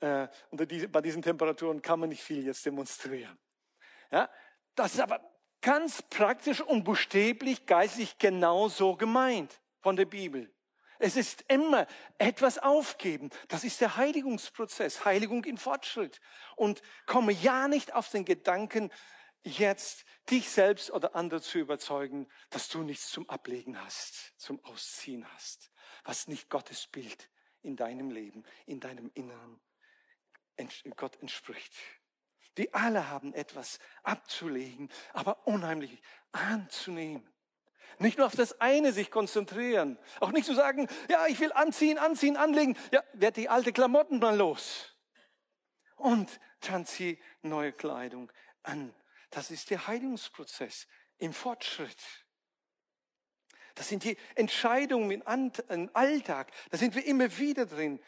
[0.00, 3.38] Äh, unter diese, bei diesen Temperaturen kann man nicht viel jetzt demonstrieren.
[4.10, 4.30] Ja?
[4.74, 5.20] Das ist aber
[5.60, 10.52] ganz praktisch und buchstäblich geistlich genauso gemeint von der Bibel.
[10.98, 11.86] Es ist immer
[12.18, 13.30] etwas aufgeben.
[13.48, 16.20] Das ist der Heiligungsprozess, Heiligung in Fortschritt.
[16.56, 18.90] Und komme ja nicht auf den Gedanken,
[19.42, 25.26] jetzt dich selbst oder andere zu überzeugen, dass du nichts zum Ablegen hast, zum Ausziehen
[25.34, 25.70] hast,
[26.04, 27.30] was nicht Gottes Bild
[27.62, 29.60] in deinem Leben, in deinem Inneren
[30.96, 31.72] Gott entspricht.
[32.56, 36.00] Die alle haben etwas abzulegen, aber unheimlich
[36.32, 37.28] anzunehmen.
[37.98, 39.98] Nicht nur auf das eine sich konzentrieren.
[40.20, 42.76] Auch nicht zu sagen, ja, ich will anziehen, anziehen, anlegen.
[42.92, 44.94] Ja, werd die alte Klamotten mal los.
[45.96, 48.30] Und dann zieh neue Kleidung
[48.62, 48.94] an.
[49.30, 50.86] Das ist der Heilungsprozess
[51.18, 52.26] im Fortschritt.
[53.74, 56.50] Das sind die Entscheidungen im Alltag.
[56.70, 58.00] Da sind wir immer wieder drin.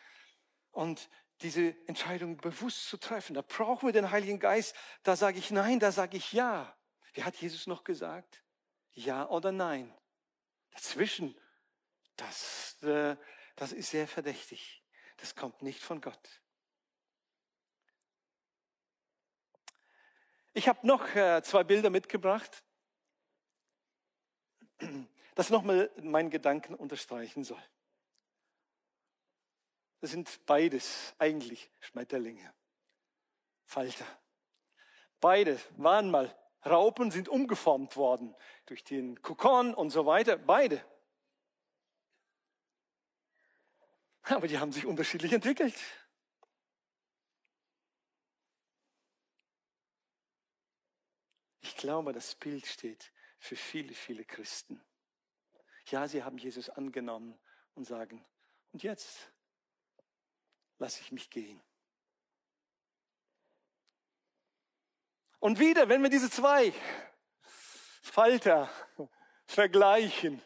[0.71, 1.09] Und
[1.43, 4.75] diese Entscheidung bewusst zu treffen, da brauchen wir den Heiligen Geist.
[5.03, 6.77] Da sage ich nein, da sage ich ja.
[7.13, 8.43] Wie hat Jesus noch gesagt?
[8.93, 9.97] Ja oder nein.
[10.73, 11.39] Dazwischen,
[12.17, 13.17] das, äh,
[13.57, 14.85] das ist sehr verdächtig.
[15.19, 16.43] Das kommt nicht von Gott.
[20.55, 22.65] Ich habe noch äh, zwei Bilder mitgebracht,
[25.37, 27.63] das nochmal meinen Gedanken unterstreichen soll.
[30.01, 32.55] Das sind beides eigentlich Schmetterlinge,
[33.65, 34.07] Falter.
[35.21, 38.35] Beide waren mal Raupen, sind umgeformt worden
[38.67, 40.37] durch den Kokon und so weiter.
[40.37, 40.85] Beide.
[44.23, 45.75] Aber die haben sich unterschiedlich entwickelt.
[51.61, 54.81] Ich glaube, das Bild steht für viele, viele Christen.
[55.87, 57.39] Ja, sie haben Jesus angenommen
[57.75, 58.25] und sagen,
[58.73, 59.33] und jetzt
[60.79, 61.61] lasse ich mich gehen.
[65.41, 66.73] Und wieder, wenn wir diese zwei
[68.03, 68.69] Falter
[69.47, 70.43] vergleichen,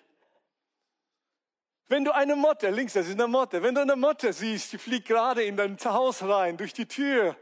[1.88, 4.78] wenn du eine Motte, links, das ist eine Motte, wenn du eine Motte siehst, die
[4.78, 7.36] fliegt gerade in dein Haus rein, durch die Tür,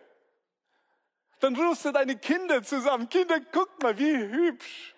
[1.40, 3.08] dann rufst du deine Kinder zusammen.
[3.08, 4.94] Kinder, guckt mal, wie hübsch.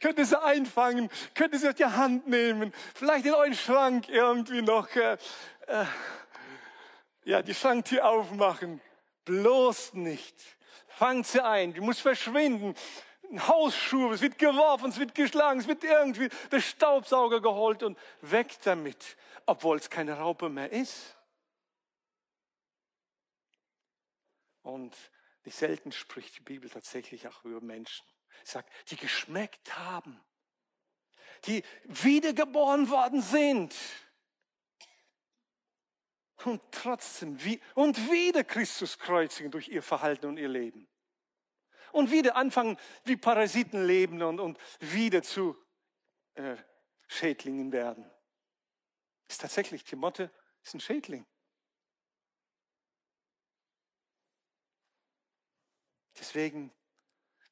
[0.00, 4.08] Könnt ihr sie einfangen, könnt ihr sie auf die Hand nehmen, vielleicht in euren Schrank
[4.08, 5.18] irgendwie noch, äh,
[5.66, 5.84] äh,
[7.24, 8.80] ja, die Schranktür aufmachen.
[9.24, 10.34] Bloß nicht.
[10.88, 12.74] Fangt sie ein, die muss verschwinden.
[13.30, 17.96] Ein Hausschuh, es wird geworfen, es wird geschlagen, es wird irgendwie der Staubsauger geholt und
[18.22, 21.16] weg damit, obwohl es keine Raupe mehr ist.
[24.62, 24.96] Und
[25.44, 28.04] nicht selten spricht die Bibel tatsächlich auch über Menschen.
[28.44, 30.20] Sie sagt, die geschmeckt haben,
[31.46, 33.74] die wiedergeboren worden sind.
[36.44, 40.88] Und trotzdem, wie, und wieder Christus kreuzigen durch ihr Verhalten und ihr Leben.
[41.92, 45.56] Und wieder anfangen, wie Parasiten leben und, und wieder zu
[46.34, 46.56] äh,
[47.08, 48.10] Schädlingen werden.
[49.28, 50.30] Ist tatsächlich, die Motte
[50.62, 51.26] ist ein Schädling.
[56.18, 56.72] Deswegen,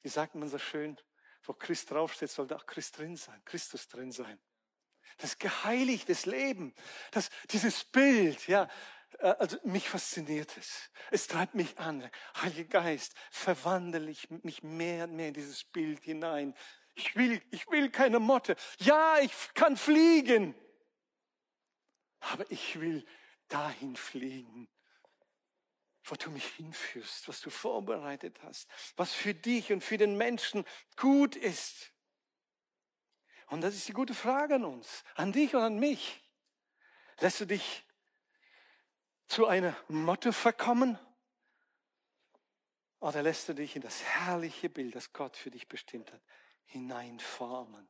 [0.01, 0.97] wie sagt man so schön,
[1.43, 4.39] wo Christ draufsteht, sollte auch Christ drin sein, Christus drin sein.
[5.19, 6.73] Das geheiligtes Leben,
[7.11, 8.67] das, dieses Bild, ja,
[9.19, 10.89] äh, also mich fasziniert es.
[11.11, 12.09] Es treibt mich an.
[12.41, 16.55] Heiliger Geist, verwandle ich mich mehr und mehr in dieses Bild hinein.
[16.95, 18.55] Ich will, ich will keine Motte.
[18.79, 20.55] Ja, ich kann fliegen.
[22.19, 23.05] Aber ich will
[23.47, 24.69] dahin fliegen,
[26.03, 30.65] wo du mich hinführst, was du vorbereitet hast, was für dich und für den Menschen
[30.97, 31.91] gut ist.
[33.49, 36.21] Und das ist die gute Frage an uns, an dich und an mich.
[37.19, 37.83] Lässt du dich
[39.27, 40.99] zu einer Motte verkommen?
[42.99, 46.21] Oder lässt du dich in das herrliche Bild, das Gott für dich bestimmt hat,
[46.65, 47.87] hineinformen?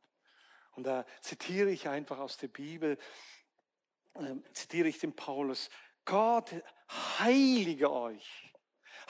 [0.71, 2.97] Und da zitiere ich einfach aus der Bibel,
[4.13, 5.69] äh, zitiere ich den Paulus,
[6.05, 6.53] Gott
[7.19, 8.53] heilige euch.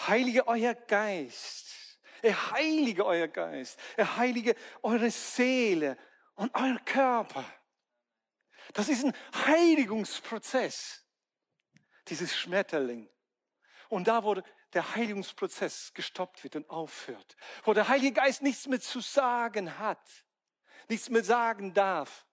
[0.07, 1.99] heilige euer Geist.
[2.21, 3.79] Er heilige euer Geist.
[3.97, 5.97] Er heilige eure Seele
[6.39, 7.45] und euer Körper.
[8.73, 9.13] Das ist ein
[9.45, 11.05] Heiligungsprozess,
[12.07, 13.09] dieses Schmetterling.
[13.89, 14.41] Und da, wo
[14.73, 20.25] der Heiligungsprozess gestoppt wird und aufhört, wo der Heilige Geist nichts mehr zu sagen hat,
[20.87, 22.25] nichts mehr sagen darf,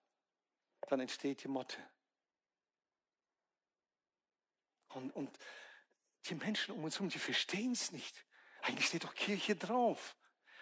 [0.89, 1.79] dann entsteht die Motte.
[4.91, 5.37] Und, und
[6.27, 8.25] die Menschen um uns herum, die verstehen es nicht.
[8.63, 10.17] Eigentlich steht doch Kirche drauf.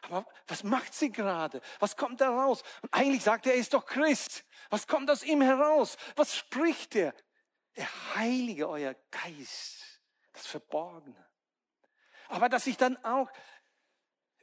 [0.05, 1.61] Aber was macht sie gerade?
[1.81, 2.63] Was kommt da raus?
[2.83, 4.45] Und eigentlich sagt er, er ist doch Christ.
[4.71, 5.97] Was kommt aus ihm heraus?
[6.17, 7.15] Was spricht er?
[7.75, 10.01] Er heilige euer Geist,
[10.33, 11.27] das Verborgene.
[12.29, 13.31] Aber dass ich dann auch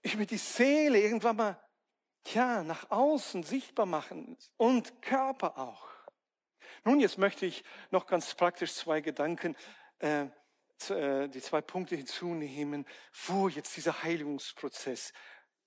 [0.02, 1.63] über die Seele irgendwann mal,
[2.34, 5.88] ja, nach außen sichtbar machen und Körper auch.
[6.84, 9.56] Nun, jetzt möchte ich noch ganz praktisch zwei Gedanken
[10.00, 10.28] äh,
[10.89, 12.86] äh, die zwei Punkte hinzunehmen,
[13.26, 15.13] wo jetzt dieser Heiligungsprozess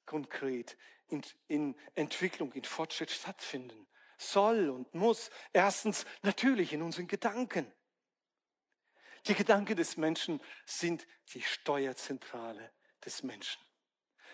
[0.07, 0.77] konkret
[1.09, 3.87] in, in Entwicklung, in Fortschritt stattfinden
[4.17, 5.31] soll und muss.
[5.53, 7.71] Erstens natürlich in unseren Gedanken.
[9.27, 12.73] Die Gedanken des Menschen sind die Steuerzentrale
[13.05, 13.61] des Menschen.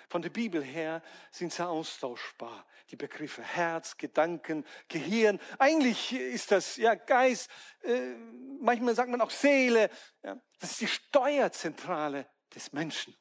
[0.09, 2.67] Von der Bibel her sind sie austauschbar.
[2.91, 5.39] Die Begriffe Herz, Gedanken, Gehirn.
[5.61, 7.49] Eigentlich ist das ja Geist.
[7.83, 8.17] Äh,
[8.61, 9.89] manchmal sagt man auch Seele.
[10.25, 13.17] Ja, das ist die Steuerzentrale des Menschen.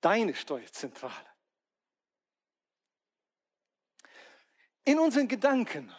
[0.00, 1.29] Deine Steuerzentrale.
[4.90, 5.94] In unseren Gedanken,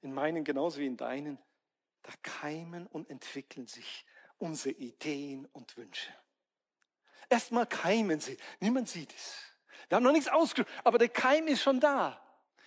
[0.00, 1.40] in meinen genauso wie in deinen,
[2.02, 4.06] da keimen und entwickeln sich
[4.38, 6.14] unsere Ideen und Wünsche.
[7.28, 8.36] Erstmal keimen sie.
[8.60, 9.42] Niemand sieht es.
[9.88, 12.24] Wir haben noch nichts ausgesprochen, aber der Keim ist schon da.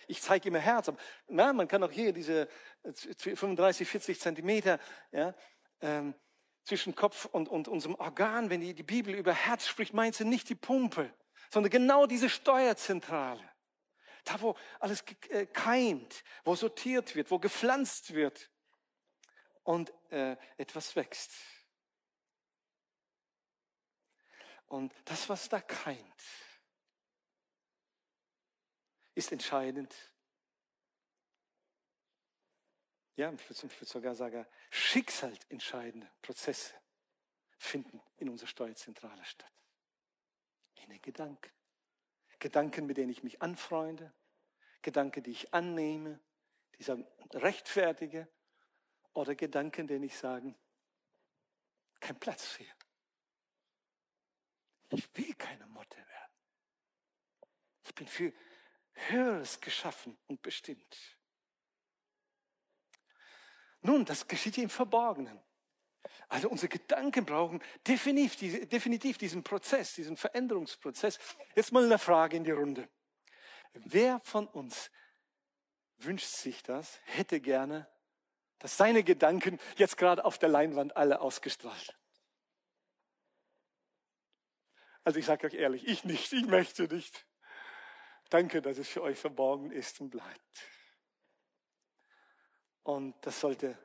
[0.08, 0.90] Ich zeige immer Herz.
[0.90, 2.46] Aber, na, man kann auch hier diese
[2.84, 4.78] 35, äh, 40 Zentimeter
[5.10, 5.34] ja,
[5.80, 6.12] ähm,
[6.64, 10.26] zwischen Kopf und, und unserem Organ, wenn die, die Bibel über Herz spricht, meint sie
[10.26, 11.10] nicht die Pumpe,
[11.48, 13.49] sondern genau diese Steuerzentrale.
[14.30, 18.48] Da, wo alles äh, keimt, wo sortiert wird, wo gepflanzt wird
[19.64, 21.32] und äh, etwas wächst.
[24.68, 26.22] Und das, was da keimt,
[29.16, 29.92] ist entscheidend.
[33.16, 36.74] Ja, ich würde, ich würde sogar sagen, schicksalentscheidende Prozesse
[37.58, 39.52] finden in unserer Steuerzentrale statt.
[40.76, 41.50] In den Gedanken.
[42.38, 44.14] Gedanken, mit denen ich mich anfreunde,
[44.82, 46.20] Gedanken, die ich annehme,
[46.78, 48.28] die sagen, rechtfertige,
[49.14, 50.54] oder Gedanken, denen ich sage,
[51.98, 52.72] kein Platz hier.
[54.92, 56.32] Ich will keine Motte werden.
[57.84, 58.32] Ich bin für
[58.92, 61.16] Höheres geschaffen und bestimmt.
[63.82, 65.40] Nun, das geschieht im Verborgenen.
[66.28, 71.18] Also unsere Gedanken brauchen definitiv, definitiv diesen Prozess, diesen Veränderungsprozess.
[71.54, 72.88] Jetzt mal eine Frage in die Runde.
[73.72, 74.90] Wer von uns
[75.98, 77.88] wünscht sich das, hätte gerne,
[78.58, 81.96] dass seine Gedanken jetzt gerade auf der Leinwand alle ausgestrahlt
[85.04, 87.26] also ich sage euch ehrlich, ich nicht, ich möchte nicht.
[88.28, 90.68] Danke, dass es für euch verborgen ist und bleibt.
[92.82, 93.76] Und das sollte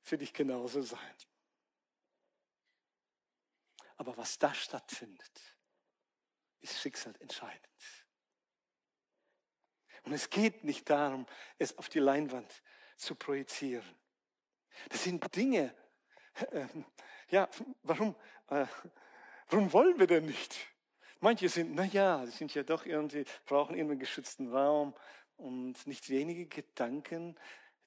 [0.00, 1.14] für dich genauso sein.
[3.96, 5.56] Aber was da stattfindet,
[6.60, 8.01] ist schicksalentscheidend.
[10.04, 11.26] Und es geht nicht darum,
[11.58, 12.62] es auf die Leinwand
[12.96, 13.84] zu projizieren.
[14.88, 15.74] Das sind Dinge,
[16.50, 16.66] äh,
[17.28, 17.48] ja,
[17.82, 18.16] warum,
[18.48, 18.66] äh,
[19.52, 20.56] Warum wollen wir denn nicht?
[21.20, 24.94] Manche sind, na ja, sie sind ja doch irgendwie, brauchen immer einen geschützten Raum
[25.36, 27.38] und nicht wenige Gedanken,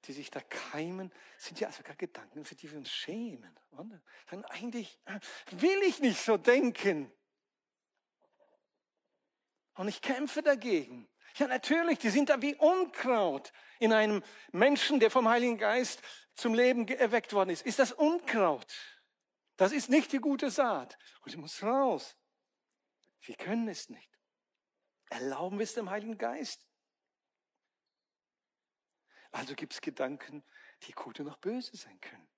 [0.03, 3.59] die sich da keimen, sind ja sogar Gedanken, für die wir uns schämen.
[3.71, 3.99] Oder?
[4.29, 5.19] Dann eigentlich äh,
[5.53, 7.11] will ich nicht so denken.
[9.73, 11.09] Und ich kämpfe dagegen.
[11.35, 16.01] Ja, natürlich, die sind da wie Unkraut in einem Menschen, der vom Heiligen Geist
[16.33, 17.65] zum Leben erweckt worden ist.
[17.65, 18.65] Ist das Unkraut?
[19.57, 20.97] Das ist nicht die gute Saat.
[21.21, 22.15] Und sie muss raus.
[23.21, 24.09] Wir können es nicht.
[25.09, 26.65] Erlauben wir es dem Heiligen Geist.
[29.31, 30.45] Also gibt es Gedanken,
[30.83, 32.29] die gut und auch böse sein können.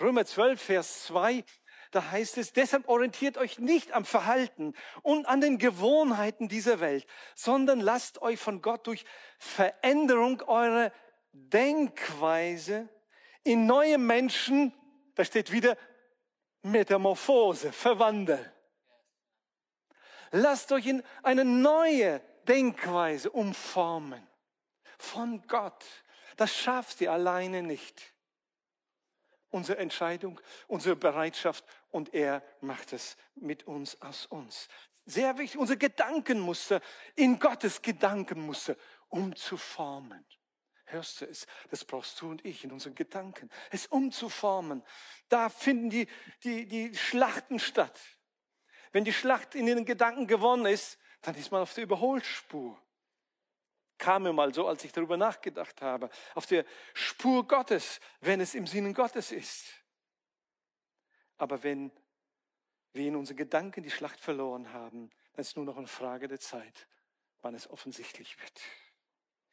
[0.00, 1.44] Römer 12, Vers 2,
[1.92, 7.06] da heißt es, deshalb orientiert euch nicht am Verhalten und an den Gewohnheiten dieser Welt,
[7.34, 9.04] sondern lasst euch von Gott durch
[9.38, 10.92] Veränderung eurer
[11.32, 12.88] Denkweise
[13.44, 14.72] in neue Menschen,
[15.14, 15.76] da steht wieder
[16.62, 18.50] Metamorphose, verwandeln.
[20.30, 24.26] Lasst euch in eine neue Denkweise umformen.
[24.98, 25.84] Von Gott.
[26.36, 28.14] Das schafft ihr alleine nicht.
[29.50, 34.68] Unsere Entscheidung, unsere Bereitschaft und er macht es mit uns aus uns.
[35.04, 36.80] Sehr wichtig, unser Gedankenmuster
[37.14, 38.76] in Gottes Gedankenmuster
[39.08, 40.24] umzuformen.
[40.86, 41.46] Hörst du es?
[41.70, 43.48] Das brauchst du und ich in unseren Gedanken.
[43.70, 44.82] Es umzuformen.
[45.28, 46.06] Da finden die,
[46.44, 47.98] die, die Schlachten statt.
[48.92, 52.80] Wenn die Schlacht in den Gedanken gewonnen ist, dann ist man auf der Überholspur.
[53.98, 56.10] Kam mir mal so, als ich darüber nachgedacht habe.
[56.34, 59.81] Auf der Spur Gottes, wenn es im Sinne Gottes ist.
[61.42, 61.90] Aber wenn
[62.92, 66.38] wir in unseren Gedanken die Schlacht verloren haben, dann ist nur noch eine Frage der
[66.38, 66.86] Zeit,
[67.40, 68.60] wann es offensichtlich wird.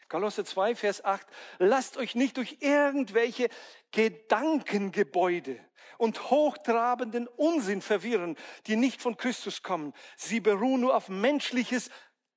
[0.07, 1.25] Kolosser 2, Vers 8,
[1.57, 3.49] lasst euch nicht durch irgendwelche
[3.89, 5.59] Gedankengebäude
[5.97, 8.37] und hochtrabenden Unsinn verwirren,
[8.67, 9.95] die nicht von Christus kommen.
[10.15, 11.89] Sie beruhen nur auf menschliches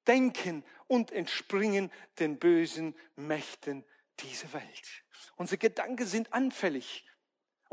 [0.07, 3.85] Denken und entspringen den bösen Mächten
[4.21, 5.05] dieser Welt.
[5.37, 7.05] Unsere Gedanken sind anfällig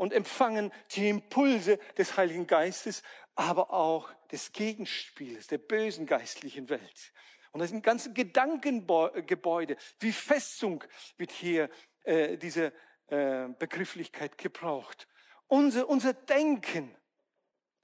[0.00, 3.02] und empfangen die Impulse des Heiligen Geistes,
[3.34, 7.12] aber auch des Gegenspiels der bösen geistlichen Welt.
[7.52, 10.82] Und das sind ganze Gedankengebäude, wie Festung
[11.18, 11.68] wird hier
[12.04, 12.72] äh, diese
[13.08, 15.06] äh, Begrifflichkeit gebraucht.
[15.48, 16.96] Unser, unser Denken,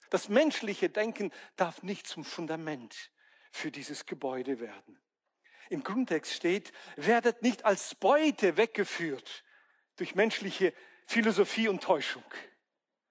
[0.09, 3.11] das menschliche Denken darf nicht zum Fundament
[3.53, 4.99] für dieses Gebäude werden.
[5.69, 9.45] Im Grundtext steht, werdet nicht als Beute weggeführt
[9.97, 10.73] durch menschliche
[11.07, 12.25] Philosophie und Täuschung.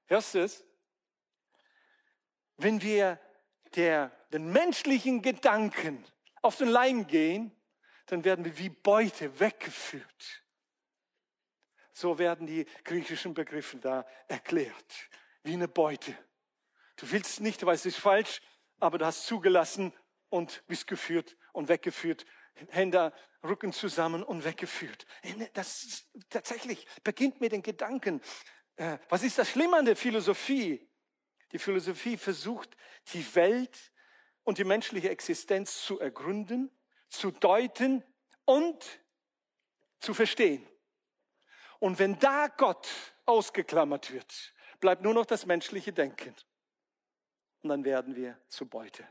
[0.05, 0.63] Hörst du es?
[2.57, 3.19] Wenn wir
[3.75, 6.05] der, den menschlichen Gedanken
[6.41, 7.51] auf den Leim gehen,
[8.05, 10.43] dann werden wir wie Beute weggeführt.
[11.91, 15.09] So werden die griechischen Begriffe da erklärt.
[15.43, 16.15] Wie eine Beute.
[16.97, 18.41] Du willst nicht, weil es ist falsch,
[18.79, 19.93] aber du hast zugelassen
[20.29, 22.25] und bist geführt und weggeführt
[22.69, 25.05] Hände, Rücken zusammen und weggeführt.
[25.53, 28.21] Das tatsächlich beginnt mit den Gedanken.
[28.75, 30.89] Äh, was ist das Schlimme an der Philosophie?
[31.51, 32.75] Die Philosophie versucht,
[33.13, 33.91] die Welt
[34.43, 36.71] und die menschliche Existenz zu ergründen,
[37.09, 38.03] zu deuten
[38.45, 38.85] und
[39.99, 40.67] zu verstehen.
[41.79, 42.87] Und wenn da Gott
[43.25, 46.35] ausgeklammert wird, bleibt nur noch das menschliche Denken.
[47.61, 49.07] Und dann werden wir zu Beute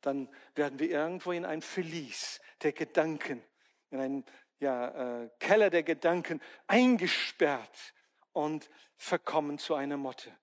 [0.00, 3.42] dann werden wir irgendwo in ein Verlies der Gedanken,
[3.90, 4.24] in einen
[4.58, 7.94] ja, äh, Keller der Gedanken eingesperrt
[8.32, 10.36] und verkommen zu einer Motte.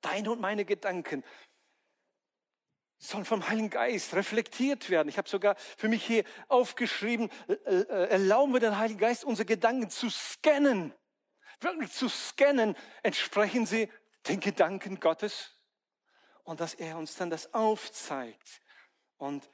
[0.00, 1.24] Deine und meine Gedanken
[2.98, 5.08] sollen vom Heiligen Geist reflektiert werden.
[5.08, 9.46] Ich habe sogar für mich hier aufgeschrieben, äh, äh, erlauben wir den Heiligen Geist, unsere
[9.46, 10.94] Gedanken zu scannen.
[11.60, 13.90] Wirklich zu scannen, entsprechen sie
[14.28, 15.55] den Gedanken Gottes?
[16.46, 18.62] Und dass er uns dann das aufzeigt
[19.18, 19.48] und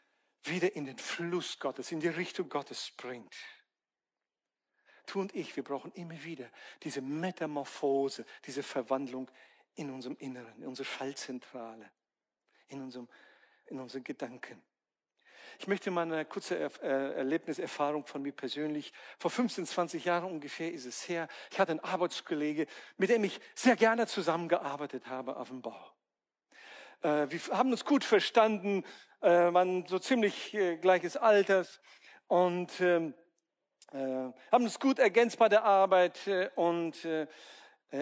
[0.45, 3.35] wieder in den Fluss Gottes, in die Richtung Gottes bringt.
[5.07, 6.51] Du und ich, wir brauchen immer wieder
[6.83, 9.31] diese Metamorphose, diese Verwandlung
[9.75, 11.91] in unserem Inneren, in unserer Schallzentrale,
[12.69, 13.09] in unserem,
[13.67, 14.63] in unseren Gedanken.
[15.59, 18.93] Ich möchte mal eine kurze äh, Erlebniserfahrung von mir persönlich.
[19.19, 21.29] Vor 15, 20 Jahren ungefähr ist es her.
[21.51, 22.67] Ich hatte einen Arbeitskollege,
[22.97, 25.93] mit dem ich sehr gerne zusammengearbeitet habe auf dem Bau.
[27.03, 28.85] Äh, wir haben uns gut verstanden,
[29.21, 31.81] äh, waren so ziemlich äh, gleiches Alters
[32.29, 33.15] und ähm,
[33.93, 33.99] äh,
[34.51, 36.27] haben uns gut ergänzt bei der Arbeit.
[36.27, 37.27] Äh, und äh,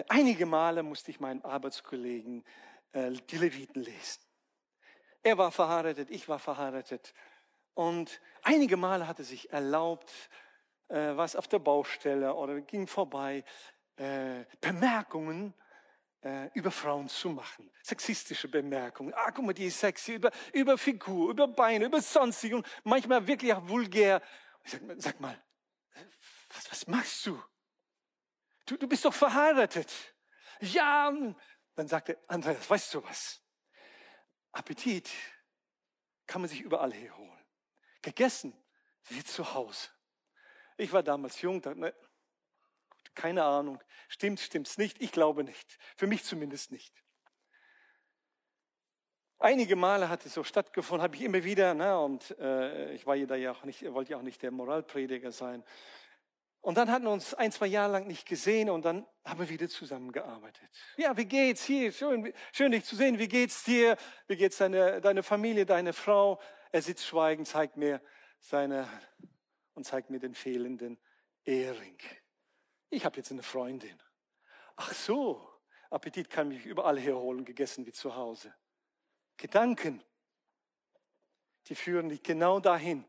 [0.07, 2.43] einige Male musste ich meinen Arbeitskollegen
[2.93, 4.21] die Leviten lesen.
[5.23, 7.13] Er war verheiratet, ich war verheiratet.
[7.73, 10.11] Und einige Male hatte sich erlaubt,
[10.89, 13.45] was auf der Baustelle oder ging vorbei,
[14.59, 15.53] Bemerkungen
[16.21, 17.71] äh, über Frauen zu machen.
[17.83, 19.13] Sexistische Bemerkungen.
[19.13, 20.15] Ah, guck mal, die ist sexy.
[20.15, 24.21] Über, über Figur, über Beine, über sonstige und manchmal wirklich auch vulgär.
[24.63, 25.41] Sag, sag mal,
[26.49, 27.41] was, was machst du?
[28.71, 28.77] du?
[28.77, 29.91] Du bist doch verheiratet.
[30.59, 31.11] Ja,
[31.75, 33.41] dann sagte Andreas, weißt du was?
[34.51, 35.09] Appetit
[36.27, 37.45] kann man sich überall herholen.
[38.01, 38.53] Gegessen
[39.05, 39.89] wie zu Hause.
[40.77, 41.95] Ich war damals jung, dachte, ne,
[43.15, 43.81] keine Ahnung.
[44.07, 45.01] Stimmt, stimmt's nicht?
[45.01, 45.77] Ich glaube nicht.
[45.97, 47.03] Für mich zumindest nicht.
[49.39, 53.15] Einige Male hat es so stattgefunden, habe ich immer wieder, ne, und äh, ich war
[53.15, 55.63] ja da ja auch nicht, wollte ja auch nicht der Moralprediger sein.
[56.61, 59.49] Und dann hatten wir uns ein, zwei Jahre lang nicht gesehen und dann haben wir
[59.49, 60.69] wieder zusammengearbeitet.
[60.95, 61.91] Ja, wie geht's hier?
[61.91, 63.17] Schön, schön dich zu sehen.
[63.17, 63.97] Wie geht's dir?
[64.27, 66.39] Wie geht's deine, deine Familie, deine Frau?
[66.71, 67.99] Er sitzt schweigend, zeigt mir
[68.39, 68.87] seine
[69.73, 70.99] und zeigt mir den fehlenden
[71.45, 71.97] Ehering.
[72.91, 73.97] Ich habe jetzt eine Freundin.
[74.75, 75.49] Ach so,
[75.89, 78.53] Appetit kann mich überall herholen, gegessen wie zu Hause.
[79.37, 80.03] Gedanken,
[81.67, 83.05] die führen dich genau dahin,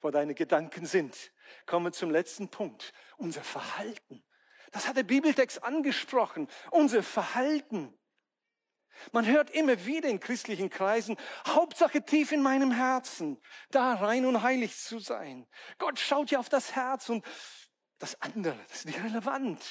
[0.00, 1.32] wo deine Gedanken sind.
[1.64, 2.92] Kommen wir zum letzten Punkt.
[3.18, 4.24] Unser Verhalten.
[4.72, 6.48] Das hat der Bibeltext angesprochen.
[6.72, 7.96] Unser Verhalten.
[9.12, 11.16] Man hört immer wieder in christlichen Kreisen,
[11.46, 15.46] Hauptsache tief in meinem Herzen, da rein und heilig zu sein.
[15.78, 17.24] Gott schaut ja auf das Herz und
[18.00, 19.62] das andere, das ist nicht relevant.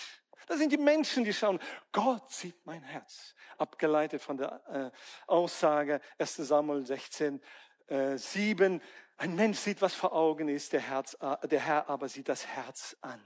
[0.47, 1.59] Das sind die Menschen, die schauen.
[1.91, 3.35] Gott sieht mein Herz.
[3.57, 7.41] Abgeleitet von der äh, Aussage 1 Samuel 16,
[7.87, 8.81] äh, 7.
[9.17, 12.47] Ein Mensch sieht, was vor Augen ist, der, Herz, äh, der Herr aber sieht das
[12.47, 13.21] Herz an.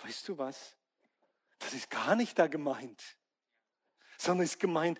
[0.00, 0.76] Weißt du was?
[1.58, 3.02] Das ist gar nicht da gemeint,
[4.18, 4.98] sondern ist gemeint,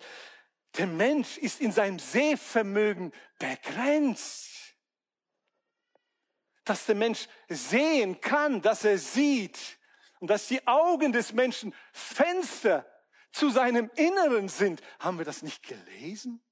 [0.77, 4.56] der Mensch ist in seinem Sehvermögen begrenzt.
[6.67, 9.57] Dass der Mensch sehen kann, dass er sieht
[10.19, 12.85] und dass die Augen des Menschen Fenster
[13.31, 14.81] zu seinem Inneren sind.
[14.99, 16.43] Haben wir das nicht gelesen?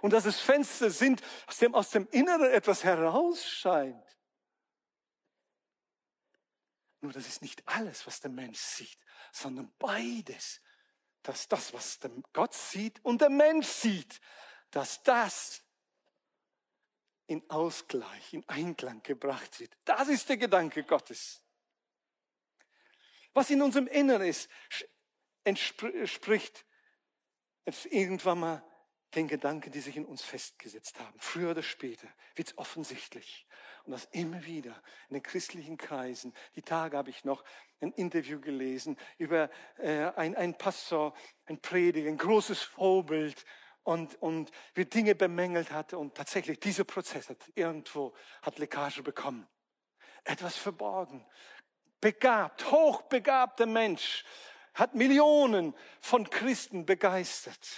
[0.00, 4.04] Und dass es Fenster sind, aus dem aus dem Inneren etwas herausscheint.
[7.00, 8.98] Nur das ist nicht alles, was der Mensch sieht,
[9.32, 10.60] sondern beides.
[11.22, 12.00] Dass das, was
[12.32, 14.20] Gott sieht und der Mensch sieht,
[14.70, 15.61] dass das
[17.26, 19.76] in Ausgleich, in Einklang gebracht wird.
[19.84, 21.42] Das ist der Gedanke Gottes.
[23.32, 24.50] Was in unserem Inneren ist,
[25.44, 26.64] entspricht
[27.90, 28.64] irgendwann mal
[29.14, 31.18] den Gedanken, die sich in uns festgesetzt haben.
[31.18, 33.46] Früher oder später wird es offensichtlich.
[33.84, 36.32] Und das immer wieder in den christlichen Kreisen.
[36.54, 37.44] Die Tage habe ich noch
[37.80, 41.14] ein Interview gelesen über äh, ein, ein Pastor,
[41.46, 43.44] ein Prediger, ein großes Vorbild
[43.84, 45.98] und, und wie Dinge bemängelt hatte.
[45.98, 49.46] Und tatsächlich, dieser Prozess hat irgendwo, hat Leckage bekommen.
[50.24, 51.26] Etwas verborgen.
[52.00, 54.24] Begabt, hochbegabter Mensch,
[54.74, 57.68] hat Millionen von Christen begeistert.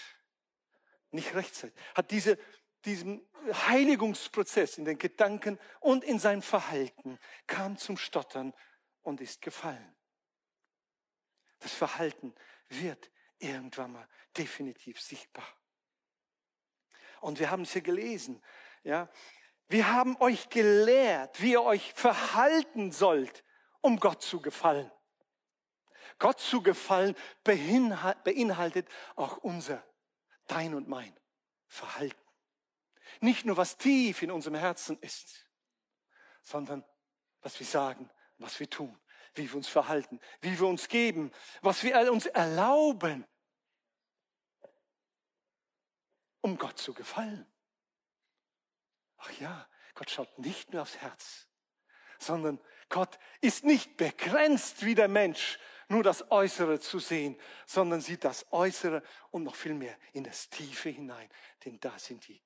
[1.10, 1.76] Nicht rechtzeitig.
[1.94, 2.38] Hat diese,
[2.84, 3.26] diesen
[3.68, 8.54] Heiligungsprozess in den Gedanken und in sein Verhalten, kam zum Stottern
[9.02, 9.94] und ist gefallen.
[11.60, 12.34] Das Verhalten
[12.68, 15.46] wird irgendwann mal definitiv sichtbar.
[17.24, 18.42] Und wir haben es hier gelesen,
[18.82, 19.08] ja.
[19.68, 23.42] Wir haben euch gelehrt, wie ihr euch verhalten sollt,
[23.80, 24.92] um Gott zu gefallen.
[26.18, 29.82] Gott zu gefallen beinhaltet auch unser,
[30.48, 31.18] dein und mein
[31.66, 32.20] Verhalten.
[33.20, 35.48] Nicht nur, was tief in unserem Herzen ist,
[36.42, 36.84] sondern
[37.40, 39.00] was wir sagen, was wir tun,
[39.34, 43.26] wie wir uns verhalten, wie wir uns geben, was wir uns erlauben,
[46.44, 47.46] um Gott zu gefallen.
[49.16, 51.48] Ach ja, Gott schaut nicht nur aufs Herz,
[52.18, 58.24] sondern Gott ist nicht begrenzt wie der Mensch, nur das Äußere zu sehen, sondern sieht
[58.24, 61.30] das Äußere und noch viel mehr in das Tiefe hinein,
[61.64, 62.42] denn da sind die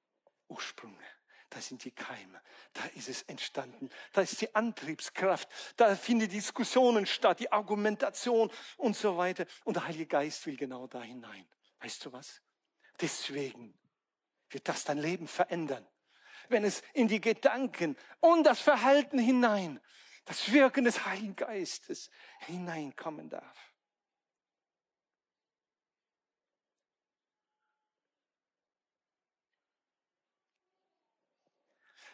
[0.47, 1.05] Ursprünge.
[1.51, 2.41] Da sind die Keime.
[2.75, 3.89] Da ist es entstanden.
[4.13, 5.49] Da ist die Antriebskraft.
[5.77, 9.47] Da finden Diskussionen statt, die Argumentation und so weiter.
[9.65, 11.49] Und der Heilige Geist will genau da hinein.
[11.81, 12.43] Weißt du was?
[13.01, 13.78] Deswegen
[14.51, 15.87] wird das dein Leben verändern.
[16.49, 19.81] Wenn es in die Gedanken und das Verhalten hinein
[20.29, 23.75] das Wirken des Heiligen Geistes hineinkommen darf.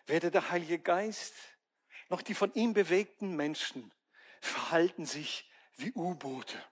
[0.06, 1.34] Weder der Heilige Geist
[2.08, 3.92] noch die von ihm bewegten Menschen
[4.40, 6.62] verhalten sich wie U-Boote,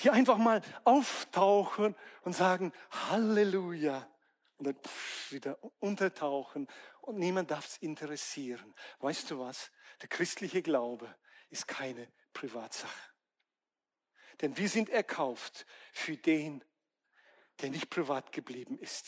[0.00, 4.08] die einfach mal auftauchen und sagen Halleluja
[4.58, 4.76] und dann
[5.30, 6.68] wieder untertauchen
[7.00, 8.74] und niemand darf es interessieren.
[9.00, 9.70] Weißt du was?
[10.02, 11.14] Der christliche Glaube
[11.50, 13.12] ist keine Privatsache.
[14.40, 16.62] Denn wir sind erkauft für den,
[17.60, 19.06] der nicht privat geblieben ist.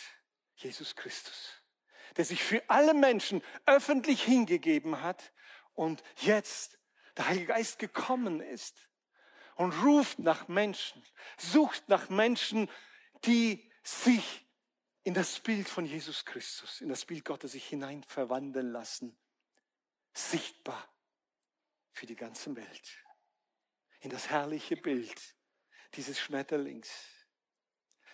[0.57, 1.62] Jesus Christus.
[2.16, 5.32] Der sich für alle Menschen öffentlich hingegeben hat
[5.74, 6.78] und jetzt
[7.16, 8.88] der Heilige Geist gekommen ist
[9.59, 11.04] und ruft nach Menschen,
[11.36, 12.70] sucht nach Menschen,
[13.24, 14.46] die sich
[15.02, 19.18] in das Bild von Jesus Christus, in das Bild Gottes sich hinein verwandeln lassen,
[20.14, 20.88] sichtbar
[21.92, 23.04] für die ganze Welt,
[24.00, 25.20] in das herrliche Bild
[25.94, 26.88] dieses Schmetterlings.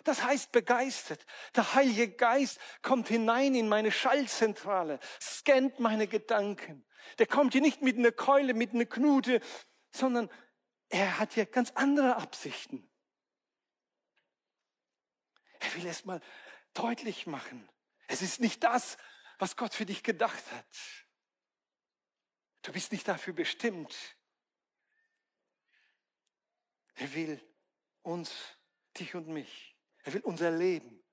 [0.03, 1.25] Das heißt begeistert.
[1.55, 6.87] Der Heilige Geist kommt hinein in meine Schallzentrale, scannt meine Gedanken.
[7.19, 9.41] Der kommt hier nicht mit einer Keule, mit einer Knute,
[9.91, 10.29] sondern
[10.89, 12.89] er hat hier ganz andere Absichten.
[15.59, 16.21] Er will erst mal
[16.73, 17.67] deutlich machen.
[18.07, 18.97] Es ist nicht das,
[19.39, 20.77] was Gott für dich gedacht hat.
[22.61, 23.95] Du bist nicht dafür bestimmt.
[26.95, 27.41] Er will
[28.01, 28.31] uns,
[28.97, 31.03] dich und mich, er will unser Leben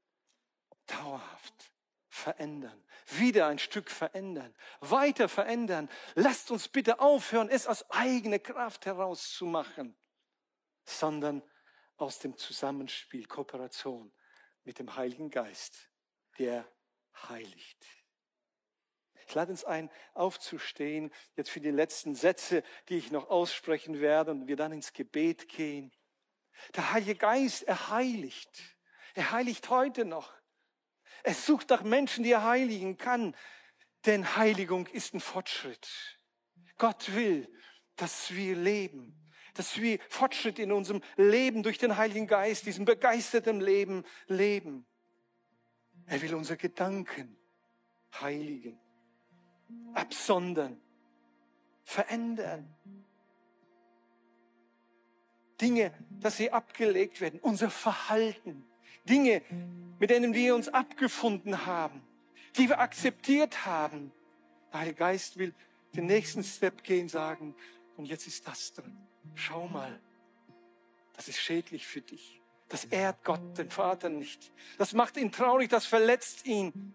[0.87, 1.72] dauerhaft
[2.13, 5.89] verändern, wieder ein Stück verändern, weiter verändern.
[6.15, 9.97] Lasst uns bitte aufhören, es aus eigener Kraft heraus zu machen,
[10.85, 11.43] sondern
[11.97, 14.13] aus dem Zusammenspiel, Kooperation
[14.65, 15.89] mit dem Heiligen Geist,
[16.39, 16.71] der
[17.29, 17.87] heiligt.
[19.27, 24.33] Ich lade uns ein, aufzustehen, jetzt für die letzten Sätze, die ich noch aussprechen werde
[24.33, 25.91] und wir dann ins Gebet gehen.
[26.77, 28.63] Der Heilige Geist, er heiligt.
[29.15, 30.42] Er heiligt heute noch.
[31.23, 33.35] Er sucht nach Menschen, die er heiligen kann.
[34.07, 35.89] Denn Heiligung ist ein Fortschritt.
[36.79, 37.49] Gott will,
[37.97, 39.15] dass wir leben,
[39.55, 44.87] dass wir Fortschritt in unserem Leben durch den Heiligen Geist, diesem begeisterten Leben leben.
[46.07, 47.39] Er will unsere Gedanken
[48.21, 48.81] heiligen,
[49.95, 50.81] absondern,
[51.85, 52.75] verändern.
[55.61, 58.67] Dinge, dass sie abgelegt werden, unser Verhalten,
[59.09, 59.43] Dinge,
[59.99, 62.03] mit denen wir uns abgefunden haben,
[62.57, 64.13] die wir akzeptiert haben.
[64.73, 65.55] Der Heilige Geist will
[65.95, 67.55] den nächsten Step gehen, sagen,
[67.97, 68.97] und jetzt ist das drin.
[69.35, 70.01] Schau mal,
[71.15, 72.41] das ist schädlich für dich.
[72.69, 74.51] Das ehrt Gott, den Vater nicht.
[74.79, 76.95] Das macht ihn traurig, das verletzt ihn.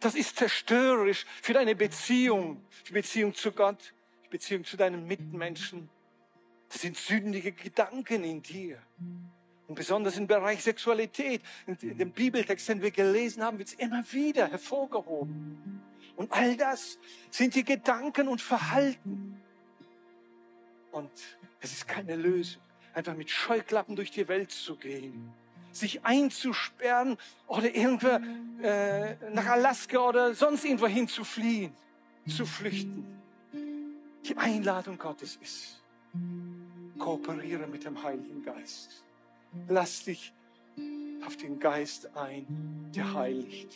[0.00, 3.94] Das ist zerstörerisch für deine Beziehung, die Beziehung zu Gott,
[4.24, 5.88] die Beziehung zu deinen Mitmenschen.
[6.68, 8.82] Das sind sündige Gedanken in dir.
[9.68, 14.04] Und besonders im Bereich Sexualität, in dem Bibeltext, den wir gelesen haben, wird es immer
[14.12, 15.82] wieder hervorgehoben.
[16.16, 16.98] Und all das
[17.30, 19.40] sind die Gedanken und Verhalten.
[20.90, 21.10] Und
[21.60, 22.60] es ist keine Lösung,
[22.92, 25.32] einfach mit Scheuklappen durch die Welt zu gehen,
[25.70, 28.08] sich einzusperren oder irgendwo
[28.62, 31.74] äh, nach Alaska oder sonst irgendwo hin zu fliehen,
[32.28, 33.22] zu flüchten.
[34.24, 35.82] Die Einladung Gottes ist,
[36.98, 39.02] kooperiere mit dem Heiligen Geist.
[39.68, 40.32] Lass dich
[41.26, 43.74] auf den Geist ein, der heiligt,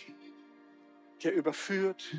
[1.23, 2.17] der überführt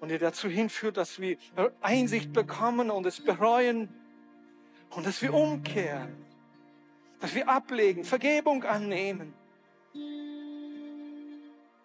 [0.00, 1.36] und der dazu hinführt, dass wir
[1.80, 3.88] Einsicht bekommen und es bereuen
[4.90, 6.16] und dass wir umkehren,
[7.20, 9.34] dass wir ablegen, Vergebung annehmen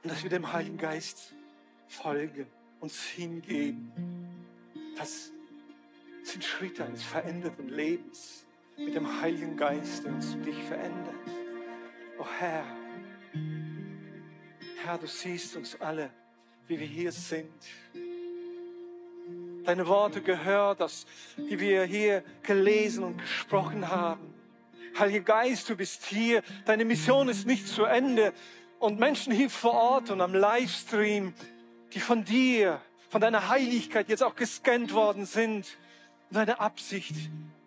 [0.04, 1.34] und dass wir dem Heiligen Geist
[1.88, 2.48] folgen,
[2.80, 3.92] uns hingeben.
[4.98, 5.32] Das
[6.24, 8.46] sind Schritte eines veränderten Lebens
[8.84, 11.16] mit dem Heiligen Geist, der uns dich verändert.
[12.18, 12.66] Oh Herr,
[14.84, 16.10] Herr, du siehst uns alle,
[16.68, 17.52] wie wir hier sind.
[19.64, 21.06] Deine Worte gehört, dass,
[21.38, 24.34] die wir hier gelesen und gesprochen haben.
[24.98, 26.42] Heiliger Geist, du bist hier.
[26.66, 28.34] Deine Mission ist nicht zu Ende.
[28.80, 31.34] Und Menschen hier vor Ort und am Livestream,
[31.94, 35.78] die von dir, von deiner Heiligkeit jetzt auch gescannt worden sind.
[36.32, 37.16] deine Absicht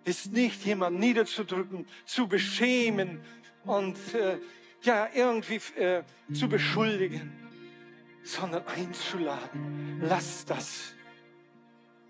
[0.05, 3.21] ist nicht, jemanden niederzudrücken, zu beschämen
[3.65, 4.39] und äh,
[4.83, 6.03] ja, irgendwie äh,
[6.33, 7.33] zu beschuldigen,
[8.23, 10.01] sondern einzuladen.
[10.03, 10.95] Lass das.